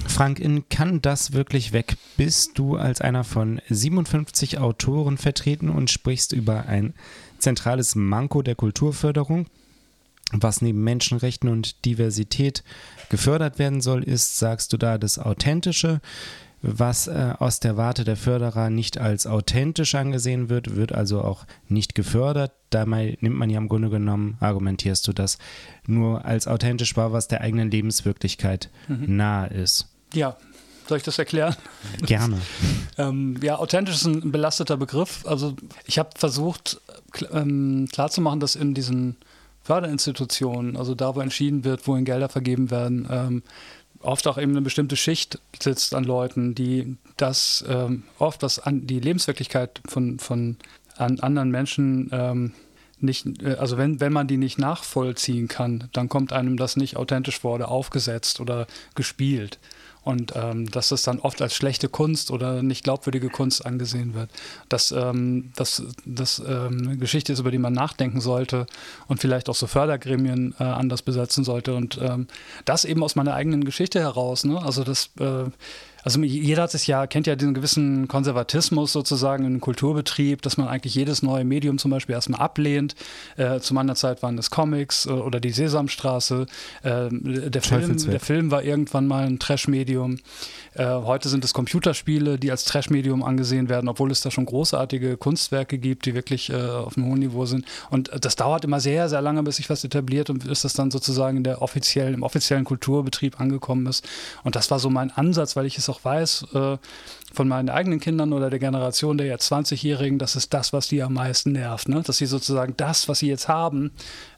[0.07, 1.97] Frank, in Kann das wirklich weg?
[2.17, 6.95] Bist du als einer von 57 Autoren vertreten und sprichst über ein
[7.39, 9.47] zentrales Manko der Kulturförderung?
[10.33, 12.65] Was neben Menschenrechten und Diversität
[13.09, 16.01] gefördert werden soll, ist, sagst du da, das Authentische
[16.67, 21.45] was äh, aus der Warte der Förderer nicht als authentisch angesehen wird, wird also auch
[21.69, 22.53] nicht gefördert.
[22.71, 25.39] Dabei nimmt man ja im Grunde genommen, argumentierst du das,
[25.87, 29.17] nur als authentisch wahr, was der eigenen Lebenswirklichkeit mhm.
[29.17, 29.89] nahe ist.
[30.15, 30.37] Ja,
[30.89, 31.55] soll ich das erklären?
[32.01, 32.39] Gerne.
[32.99, 35.27] ähm, ja, authentisch ist ein belasteter Begriff.
[35.27, 36.81] Also ich habe versucht
[37.31, 39.17] ähm, klarzumachen, dass in diesen
[39.63, 43.43] Förderinstitutionen, also da, wo entschieden wird, wohin Gelder vergeben werden, ähm,
[44.05, 48.87] oft auch eben eine bestimmte Schicht sitzt an Leuten, die das ähm, oft was an
[48.87, 50.57] die Lebenswirklichkeit von, von
[50.97, 52.53] an anderen Menschen ähm,
[53.01, 56.97] nicht, äh, also wenn, wenn man die nicht nachvollziehen kann, dann kommt einem das nicht
[56.97, 59.59] authentisch vor oder aufgesetzt oder gespielt
[60.05, 64.31] und ähm, dass das dann oft als schlechte Kunst oder nicht glaubwürdige Kunst angesehen wird.
[64.69, 68.67] Dass ähm, das, das ähm, eine Geschichte ist, über die man nachdenken sollte
[69.09, 72.27] und vielleicht auch so Fördergremien äh, anders besetzen sollte und ähm,
[72.65, 74.45] das eben aus meiner eigenen Geschichte heraus.
[74.45, 74.61] Ne?
[74.61, 75.45] Also das äh,
[76.05, 80.69] also jeder hat es ja, kennt ja diesen gewissen Konservatismus sozusagen im Kulturbetrieb, dass man
[80.69, 82.95] eigentlich jedes neue Medium zum Beispiel erstmal ablehnt.
[83.37, 86.47] Äh, zu meiner Zeit waren es Comics äh, oder die Sesamstraße.
[86.83, 89.94] Äh, der, Film, der Film war irgendwann mal ein Trash-Medium.
[90.75, 95.17] Äh, heute sind es Computerspiele, die als Trash-Medium angesehen werden, obwohl es da schon großartige
[95.17, 97.65] Kunstwerke gibt, die wirklich äh, auf einem hohen Niveau sind.
[97.91, 100.91] Und das dauert immer sehr, sehr lange, bis sich was etabliert und bis das dann
[100.91, 104.07] sozusagen in der offiziellen, im offiziellen Kulturbetrieb angekommen ist.
[104.43, 106.77] Und das war so mein Ansatz, weil ich es auch weiß äh,
[107.33, 111.03] von meinen eigenen Kindern oder der Generation der jetzt 20-Jährigen, das ist das, was die
[111.03, 111.89] am meisten nervt.
[111.89, 112.03] Ne?
[112.03, 113.91] Dass sie sozusagen das, was sie jetzt haben,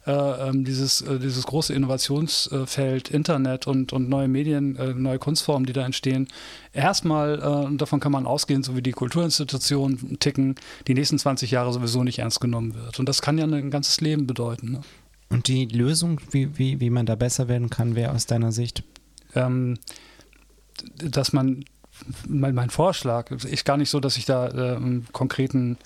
[0.07, 5.65] äh, ähm, dieses, äh, dieses große Innovationsfeld Internet und, und neue Medien, äh, neue Kunstformen,
[5.65, 6.29] die da entstehen,
[6.71, 10.55] erstmal, äh, davon kann man ausgehen, so wie die Kulturinstitutionen ticken,
[10.87, 12.99] die nächsten 20 Jahre sowieso nicht ernst genommen wird.
[12.99, 14.71] Und das kann ja ein ganzes Leben bedeuten.
[14.71, 14.81] Ne?
[15.29, 18.83] Und die Lösung, wie, wie, wie man da besser werden kann, wäre aus deiner Sicht?
[19.35, 19.77] Ähm,
[20.95, 21.65] dass man,
[22.27, 25.77] mein, mein, Vorschlag ist gar nicht so, dass ich da äh, einen konkreten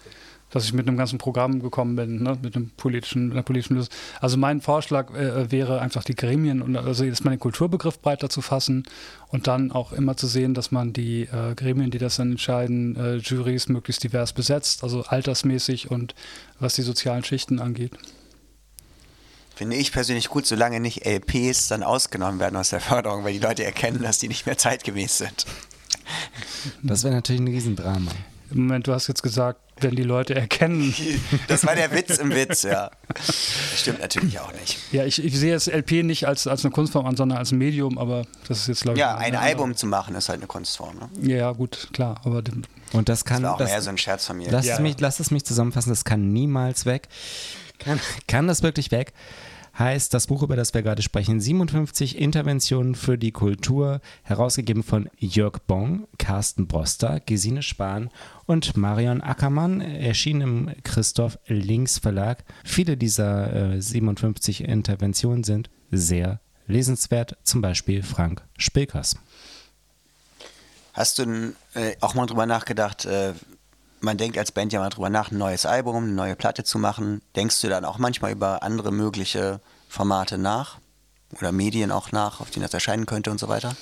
[0.52, 3.76] dass ich mit einem ganzen Programm gekommen bin, ne, mit einem politischen, mit einer politischen
[3.76, 3.94] Lösung.
[4.20, 8.30] Also mein Vorschlag äh, wäre einfach die Gremien und also dass man den Kulturbegriff breiter
[8.30, 8.84] zu fassen
[9.30, 12.96] und dann auch immer zu sehen, dass man die äh, Gremien, die das dann entscheiden,
[12.96, 16.16] äh, Juries möglichst divers besetzt, also altersmäßig und
[16.60, 17.94] was die sozialen Schichten angeht.
[19.56, 23.40] Finde ich persönlich gut, solange nicht LPs dann ausgenommen werden aus der Förderung, weil die
[23.40, 25.46] Leute erkennen, dass die nicht mehr zeitgemäß sind.
[26.82, 28.12] Das wäre natürlich ein Riesendrama.
[28.52, 30.94] Im Moment, du hast jetzt gesagt, wenn die Leute erkennen.
[31.48, 32.92] Das war der Witz im Witz, ja.
[33.14, 34.78] Das stimmt natürlich auch nicht.
[34.92, 37.58] Ja, ich, ich sehe das LP nicht als, als eine Kunstform an, sondern als ein
[37.58, 39.02] Medium, aber das ist jetzt, glaube ich.
[39.02, 40.96] Ja, ein Album zu machen ist halt eine Kunstform.
[40.98, 41.34] Ne?
[41.34, 42.22] Ja, gut, klar.
[42.24, 42.42] Aber
[42.94, 43.42] Und das kann.
[43.42, 44.52] Das war auch das, mehr so ein Scherz von mir.
[44.52, 44.76] Lass, ja.
[44.76, 47.08] es mich, lass es mich zusammenfassen, das kann niemals weg.
[47.80, 49.14] Kann, kann das wirklich weg?
[49.78, 55.10] Heißt das Buch, über das wir gerade sprechen, 57 Interventionen für die Kultur, herausgegeben von
[55.18, 58.10] Jörg Bong, Carsten Broster, Gesine Spahn
[58.46, 62.44] und Marion Ackermann, erschienen im Christoph Links Verlag.
[62.64, 69.16] Viele dieser äh, 57 Interventionen sind sehr lesenswert, zum Beispiel Frank Spilkers.
[70.94, 73.34] Hast du äh, auch mal drüber nachgedacht, äh,
[74.02, 76.80] man denkt als Band ja mal drüber nach, ein neues Album, eine neue Platte zu
[76.80, 77.22] machen.
[77.36, 80.80] Denkst du dann auch manchmal über andere mögliche Formate nach?
[81.40, 83.74] Oder Medien auch nach, auf denen das erscheinen könnte und so weiter?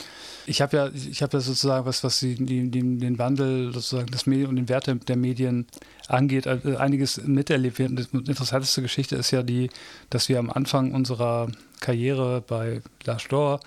[0.46, 4.26] Ich habe ja, ich habe ja sozusagen was, was die, die, den Wandel sozusagen des
[4.26, 5.68] Medien und den Wert der Medien
[6.08, 7.80] angeht, äh, einiges miterlebt.
[7.80, 9.70] Die interessanteste Geschichte ist ja die,
[10.10, 11.48] dass wir am Anfang unserer
[11.80, 13.60] Karriere bei La Store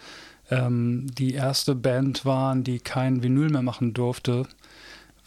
[0.50, 4.46] ähm, die erste Band waren, die kein Vinyl mehr machen durfte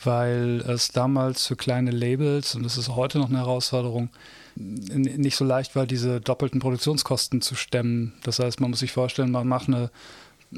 [0.06, 4.10] weil es damals für kleine Labels, und das ist heute noch eine Herausforderung,
[4.56, 8.13] nicht so leicht war, diese doppelten Produktionskosten zu stemmen.
[8.24, 9.91] Das heißt, man muss sich vorstellen, man macht eine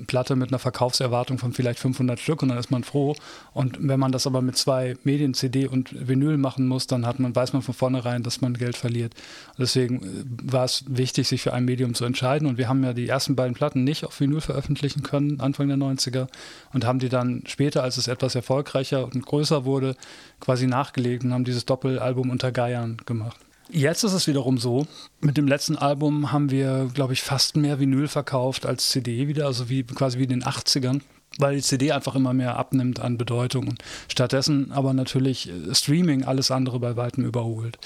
[0.06, 3.16] Platte mit einer Verkaufserwartung von vielleicht 500 Stück und dann ist man froh.
[3.54, 7.20] Und wenn man das aber mit zwei Medien, CD und Vinyl machen muss, dann hat
[7.20, 9.14] man, weiß man von vornherein, dass man Geld verliert.
[9.58, 12.48] Deswegen äh, war es wichtig, sich für ein Medium zu entscheiden.
[12.48, 15.78] Und wir haben ja die ersten beiden Platten nicht auf Vinyl veröffentlichen können, Anfang der
[15.78, 16.28] 90er,
[16.74, 19.96] und haben die dann später, als es etwas erfolgreicher und größer wurde,
[20.40, 23.47] quasi nachgelegt und haben dieses Doppelalbum unter Geiern gemacht.
[23.69, 24.88] Jetzt ist es wiederum so,
[25.19, 29.45] mit dem letzten Album haben wir, glaube ich, fast mehr Vinyl verkauft als CD wieder,
[29.45, 31.01] also wie quasi wie in den 80ern
[31.38, 36.23] weil die CD einfach immer mehr abnimmt an Bedeutung und stattdessen aber natürlich äh, Streaming
[36.23, 37.77] alles andere bei weitem überholt.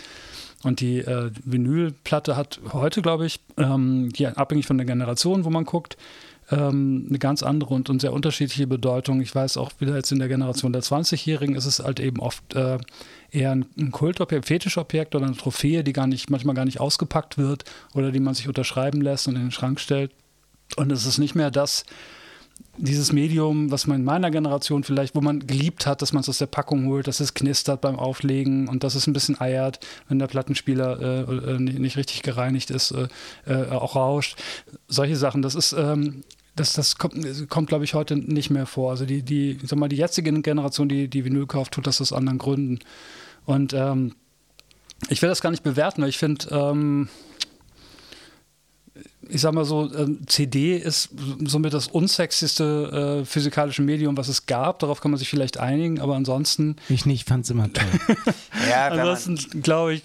[0.64, 5.50] Und die äh, Vinylplatte hat heute, glaube ich, ähm, hier abhängig von der Generation, wo
[5.50, 5.98] man guckt,
[6.52, 9.22] ähm, eine ganz andere und, und, sehr unterschiedliche Bedeutung.
[9.22, 12.54] Ich weiß auch wieder jetzt in der Generation der 20-Jährigen ist es halt eben oft
[12.56, 12.78] äh,
[13.32, 17.38] eher ein, ein Kultobjekt, Fetischobjekt oder eine Trophäe, die gar nicht, manchmal gar nicht ausgepackt
[17.38, 20.12] wird oder die man sich unterschreiben lässt und in den Schrank stellt.
[20.76, 21.86] Und es ist nicht mehr das,
[22.78, 26.30] dieses Medium, was man in meiner Generation vielleicht, wo man geliebt hat, dass man es
[26.30, 29.80] aus der Packung holt, dass es knistert beim Auflegen und dass es ein bisschen eiert,
[30.08, 33.08] wenn der Plattenspieler äh, äh nicht richtig gereinigt ist, äh,
[33.46, 34.38] äh, auch rauscht.
[34.88, 36.24] Solche Sachen, das ist, ähm,
[36.56, 37.16] das, das kommt,
[37.50, 38.92] kommt glaube ich, heute nicht mehr vor.
[38.92, 42.14] Also die, die, sag mal, die jetzige Generation, die, die Vinyl kauft, tut das aus
[42.14, 42.80] anderen Gründen.
[43.46, 44.16] Und ähm,
[45.10, 47.10] ich will das gar nicht bewerten, weil ich finde, ähm,
[49.32, 51.10] ich sag mal so, ähm, CD ist
[51.46, 54.80] somit das unsexyste äh, physikalische Medium, was es gab.
[54.80, 56.76] Darauf kann man sich vielleicht einigen, aber ansonsten.
[56.90, 57.86] Ich nicht, fand es immer toll.
[58.70, 60.04] ja, ansonsten glaube ich,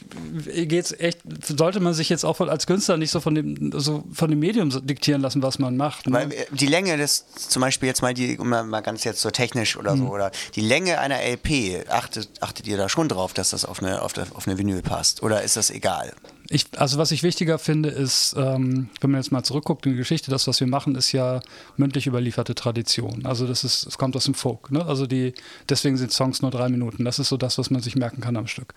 [0.68, 4.30] geht's echt, sollte man sich jetzt auch als Künstler nicht so von dem, so von
[4.30, 6.06] dem Medium diktieren lassen, was man macht.
[6.06, 6.12] Ne?
[6.12, 9.30] Weil äh, die Länge des, zum Beispiel jetzt mal die, um mal ganz jetzt so
[9.30, 9.98] technisch oder mhm.
[9.98, 13.82] so, oder die Länge einer LP, achtet, achtet ihr da schon drauf, dass das auf
[13.82, 15.22] eine, auf, der, auf eine Vinyl passt?
[15.22, 16.12] Oder ist das egal?
[16.48, 19.98] Ich, also was ich wichtiger finde, ist, ähm, wenn man jetzt mal zurückguckt in die
[19.98, 21.40] Geschichte, das, was wir machen, ist ja
[21.76, 23.26] mündlich überlieferte Tradition.
[23.26, 24.70] Also das ist, es kommt aus dem Folk.
[24.70, 24.84] Ne?
[24.84, 25.34] Also die,
[25.68, 27.04] deswegen sind Songs nur drei Minuten.
[27.04, 28.74] Das ist so das, was man sich merken kann am Stück.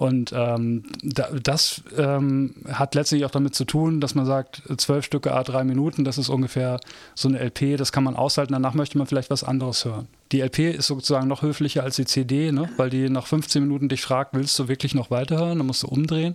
[0.00, 5.04] Und ähm, da, das ähm, hat letztlich auch damit zu tun, dass man sagt, zwölf
[5.04, 6.80] Stücke a drei Minuten, das ist ungefähr
[7.14, 10.08] so eine LP, das kann man aushalten, danach möchte man vielleicht was anderes hören.
[10.32, 12.70] Die LP ist sozusagen noch höflicher als die CD, ne?
[12.78, 15.88] weil die nach 15 Minuten dich fragt, willst du wirklich noch weiterhören, dann musst du
[15.88, 16.34] umdrehen.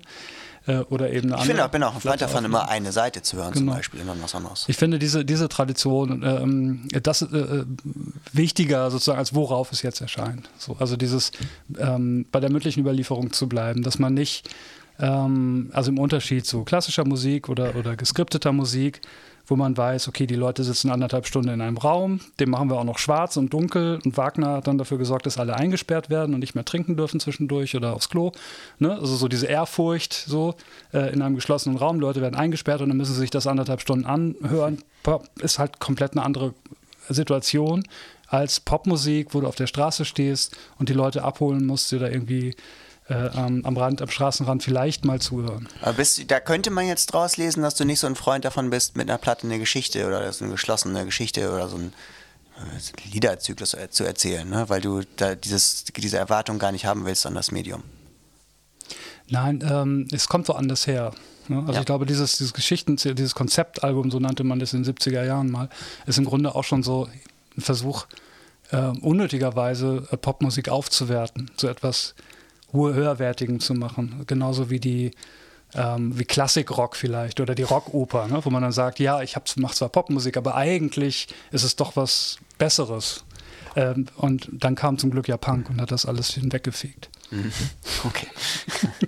[0.68, 2.91] Äh, oder eben eine Ich finde, andere ich bin auch ein Freund davon, immer eine
[2.91, 3.72] Seite zu hören, Genau.
[3.72, 4.66] zum Beispiel, dann was anderes.
[4.68, 7.66] Ich finde diese, diese Tradition, ähm, das äh, äh,
[8.34, 10.49] wichtiger sozusagen, als worauf es jetzt erscheint.
[10.57, 11.32] So, also dieses
[11.78, 14.49] ähm, bei der mündlichen Überlieferung zu bleiben, dass man nicht,
[14.99, 19.01] ähm, also im Unterschied zu klassischer Musik oder, oder geskripteter Musik,
[19.48, 22.78] wo man weiß, okay, die Leute sitzen anderthalb Stunden in einem Raum, den machen wir
[22.78, 26.34] auch noch schwarz und dunkel und Wagner hat dann dafür gesorgt, dass alle eingesperrt werden
[26.34, 28.32] und nicht mehr trinken dürfen zwischendurch oder aufs Klo.
[28.80, 28.93] Ne?
[28.93, 30.56] Also so diese Ehrfurcht so
[30.93, 33.82] äh, in einem geschlossenen Raum, Leute werden eingesperrt und dann müssen sie sich das anderthalb
[33.82, 34.84] Stunden anhören,
[35.39, 36.54] ist halt komplett eine andere
[37.10, 37.84] Situation
[38.28, 42.08] als Popmusik, wo du auf der Straße stehst und die Leute abholen musst, die da
[42.08, 42.56] irgendwie
[43.08, 45.70] äh, am, am Rand, am Straßenrand vielleicht mal zuhören.
[45.82, 48.70] Aber bist, da könnte man jetzt draus lesen, dass du nicht so ein Freund davon
[48.70, 51.93] bist, mit einer Platte eine Geschichte oder so eine geschlossene Geschichte oder so ein
[53.12, 54.70] Liederzyklus äh, zu erzählen, ne?
[54.70, 57.84] weil du da dieses, diese Erwartung gar nicht haben willst an das Medium.
[59.28, 61.12] Nein, ähm, es kommt woanders her.
[61.47, 61.60] Ne?
[61.60, 61.80] Also Ja.
[61.80, 65.51] ich glaube, dieses, dieses Geschichten, dieses Konzeptalbum, so nannte man das in den 70er Jahren
[65.51, 65.70] mal,
[66.06, 67.08] ist im Grunde auch schon so
[67.58, 68.06] ein Versuch,
[68.72, 72.16] äh, unnötigerweise äh, Popmusik aufzuwerten, zu etwas
[72.76, 74.24] höherwertigem zu machen.
[74.28, 75.12] Genauso wie die
[75.74, 78.40] ähm, wie Klassikrock vielleicht oder die Rockoper, ne?
[78.44, 82.38] wo man dann sagt, ja, ich mache zwar Popmusik, aber eigentlich ist es doch was
[82.58, 83.26] Besseres.
[83.76, 87.10] Ähm, und dann kam zum Glück ja Punk und hat das alles hinweggefegt.
[88.06, 88.28] Okay.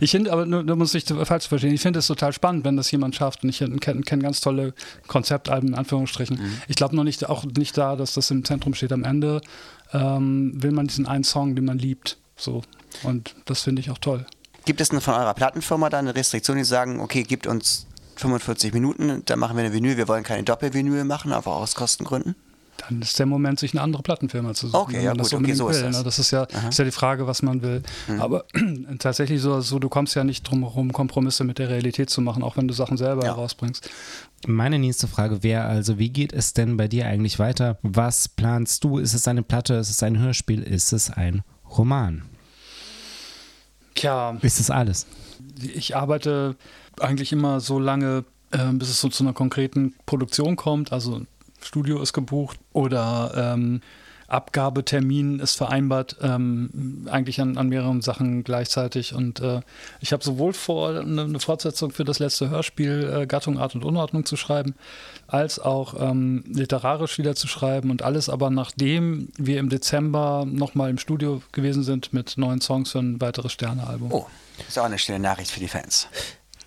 [0.00, 2.90] Ich finde, aber nur muss ich falsch verstehen, ich finde es total spannend, wenn das
[2.90, 3.42] jemand schafft.
[3.42, 4.72] Und ich kenne kenn ganz tolle
[5.06, 6.40] Konzeptalben, in Anführungsstrichen.
[6.68, 8.92] Ich glaube noch nicht, auch nicht da, dass das im Zentrum steht.
[8.92, 9.42] Am Ende
[9.92, 12.16] ähm, will man diesen einen Song, den man liebt.
[12.38, 12.62] So.
[13.02, 14.24] Und das finde ich auch toll.
[14.64, 17.86] Gibt es denn von eurer Plattenfirma da eine Restriktion, die sagen, okay, gibt uns
[18.16, 22.34] 45 Minuten, dann machen wir eine Vinyl, wir wollen keine Doppelvinyl machen, einfach aus Kostengründen?
[22.88, 24.80] Dann ist der Moment, sich eine andere Plattenfirma zu suchen.
[24.80, 25.96] Okay, ja das gut, okay, so ist will, das.
[25.98, 26.04] ne?
[26.04, 27.82] Das ist ja, ist ja die Frage, was man will.
[28.06, 28.20] Mhm.
[28.20, 28.44] Aber
[29.00, 32.42] tatsächlich so, so, du kommst ja nicht drum herum, Kompromisse mit der Realität zu machen,
[32.44, 33.34] auch wenn du Sachen selber Ja.
[33.34, 33.90] herausbringst.
[34.46, 37.78] Meine nächste Frage wäre also, wie geht es denn bei dir eigentlich weiter?
[37.82, 38.98] Was planst du?
[38.98, 39.74] Ist es eine Platte?
[39.74, 40.62] Ist es ein Hörspiel?
[40.62, 41.42] Ist es ein
[41.76, 42.22] Roman?
[44.00, 45.06] Tja, Ist es alles?
[45.74, 46.56] ich arbeite
[47.00, 50.92] eigentlich immer so lange, äh, bis es so zu einer konkreten Produktion kommt.
[50.92, 51.22] Also
[51.60, 53.80] Studio ist gebucht oder ähm,
[54.28, 59.14] Abgabetermin ist vereinbart, ähm, eigentlich an, an mehreren Sachen gleichzeitig.
[59.14, 59.62] Und äh,
[60.00, 63.86] ich habe sowohl vor, eine, eine Fortsetzung für das letzte Hörspiel äh, Gattung, Art und
[63.86, 64.74] Unordnung zu schreiben,
[65.26, 67.90] als auch ähm, literarisch wieder zu schreiben.
[67.90, 72.90] Und alles aber nachdem wir im Dezember nochmal im Studio gewesen sind mit neuen Songs
[72.90, 74.12] für ein weiteres Sternealbum.
[74.12, 74.26] Oh,
[74.68, 76.06] ist auch eine schöne Nachricht für die Fans.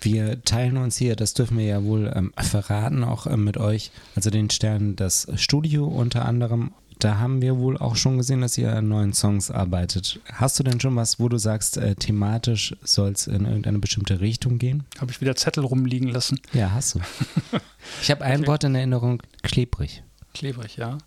[0.00, 3.92] Wir teilen uns hier, das dürfen wir ja wohl ähm, verraten, auch ähm, mit euch,
[4.16, 6.72] also den Sternen, das Studio unter anderem.
[7.02, 10.20] Da haben wir wohl auch schon gesehen, dass ihr an neuen Songs arbeitet.
[10.32, 14.20] Hast du denn schon was, wo du sagst, äh, thematisch soll es in irgendeine bestimmte
[14.20, 14.84] Richtung gehen?
[15.00, 16.40] Habe ich wieder Zettel rumliegen lassen.
[16.52, 17.00] Ja, hast du.
[18.00, 18.46] Ich habe ein Okay.
[18.46, 20.04] Wort in Erinnerung, klebrig.
[20.34, 20.98] Klebrig, ja.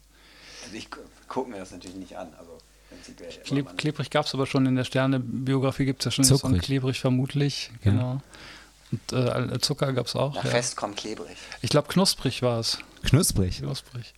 [0.65, 0.89] Also ich
[1.29, 2.57] gucke mir das natürlich nicht an, also
[2.89, 3.29] prinzipiell.
[3.45, 6.39] Kleb, klebrig gab es aber schon in der Sterne-Biografie, gibt es ja schon den Song
[6.51, 6.61] Zuckrig.
[6.63, 7.71] Klebrig vermutlich.
[7.83, 7.91] Ja.
[7.91, 8.21] Genau.
[8.91, 10.35] Und äh, Zucker gab es auch.
[10.35, 10.49] Nach Ja.
[10.51, 11.37] Fest kommt klebrig.
[11.61, 12.77] Ich glaube, knusprig war es.
[13.03, 13.59] Knusprig.
[13.59, 14.13] Knusprig.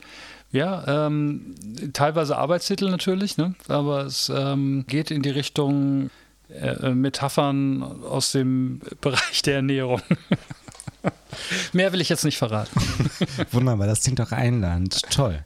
[0.51, 1.55] Ja, ähm,
[1.91, 3.53] teilweise Arbeitstitel natürlich, ne?
[3.67, 6.09] aber es ähm, geht in die Richtung
[6.49, 10.01] äh, Metaphern aus dem Bereich der Ernährung.
[11.73, 12.79] Mehr will ich jetzt nicht verraten.
[13.51, 15.01] Wunderbar, das klingt doch einladend.
[15.09, 15.43] Toll.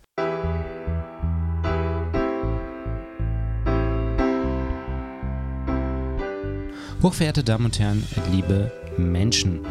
[7.01, 9.65] Hochverehrte Damen und Herren, liebe Menschen,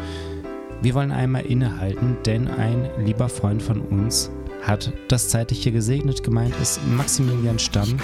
[0.81, 4.29] wir wollen einmal innehalten, denn ein lieber Freund von uns
[4.61, 6.23] hat das zeitlich hier gesegnet.
[6.23, 7.97] Gemeint ist Maximilian Stamm,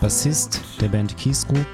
[0.00, 1.66] Bassist der Band Keys Group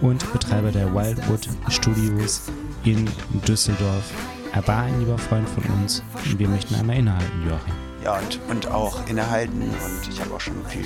[0.00, 2.50] und Betreiber der Wildwood Studios
[2.84, 3.08] in
[3.46, 4.12] Düsseldorf.
[4.52, 7.74] Er war ein lieber Freund von uns und wir möchten einmal innehalten, Joachim.
[8.04, 9.62] Ja, und, und auch innehalten.
[9.62, 10.84] Und ich habe auch schon viel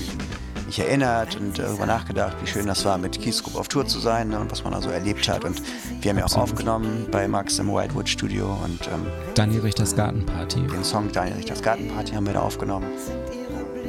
[0.67, 3.99] mich erinnert und darüber nachgedacht, wie schön das war, mit Keys Group auf Tour zu
[3.99, 5.45] sein ne, und was man da so erlebt hat.
[5.45, 5.61] Und
[6.01, 10.67] wir haben ja auch aufgenommen bei Max im Wildwood Studio und ähm, Daniel Richters Gartenparty.
[10.67, 12.87] den Song Daniel Richters Gartenparty haben wir da aufgenommen.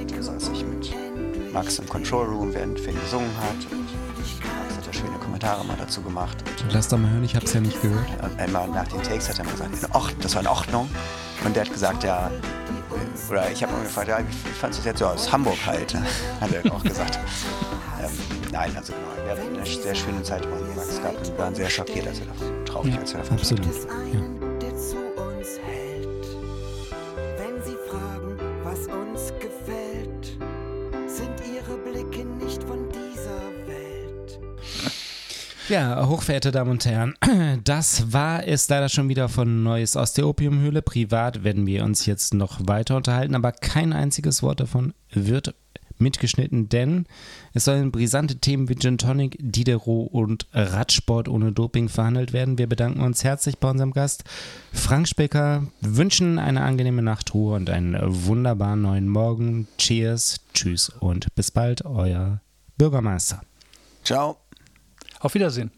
[0.07, 0.93] Da saß ich mit
[1.53, 3.71] Max im Control Room, während Finn gesungen hat.
[3.71, 3.85] Und
[4.59, 6.37] Max hat da schöne Kommentare mal dazu gemacht.
[6.63, 8.05] Und Lass doch mal hören, ich hab's ja nicht gehört.
[8.21, 10.89] und einmal nach den Takes hat er mal gesagt, in Ord- das war in Ordnung.
[11.45, 12.64] Und der hat gesagt, ja, äh,
[13.29, 15.93] oder ich habe ihn gefragt, ja, wie fandest du das jetzt so aus Hamburg halt?
[15.93, 16.05] ne?
[16.41, 17.19] Hat er auch gesagt.
[18.01, 18.09] ähm,
[18.51, 20.45] nein, also genau, wir hatten eine sehr schöne Zeit
[20.75, 23.65] Max gehabt und waren sehr schockiert, als wir davon, traurig, Ja, als wir davon absolut.
[23.65, 24.34] Ja.
[35.67, 37.15] Ja, hochverehrte Damen und Herren,
[37.63, 40.83] das war es leider schon wieder von Neues aus der Opiumhöhle.
[40.83, 45.55] Privat werden wir uns jetzt noch weiter unterhalten, aber kein einziges Wort davon wird
[45.97, 47.05] mitgeschnitten, denn
[47.53, 52.59] es sollen brisante Themen wie Gin Tonic, Diderot und Radsport ohne Doping verhandelt werden.
[52.59, 54.23] Wir bedanken uns herzlich bei unserem Gast
[54.71, 59.67] Frank Specker, wünschen eine angenehme Nachtruhe und einen wunderbaren neuen Morgen.
[59.79, 62.41] Cheers, tschüss und bis bald, euer
[62.77, 63.41] Bürgermeister.
[64.03, 64.44] Ciao.
[65.19, 65.71] Auf Wiedersehen.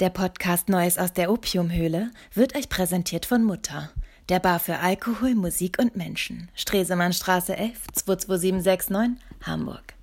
[0.00, 3.90] Der Podcast Neues aus der Opiumhöhle wird euch präsentiert von Mutter,
[4.28, 6.50] der Bar für Alkohol, Musik und Menschen.
[6.54, 9.97] Stresemannstraße 11 22769, Hamburg.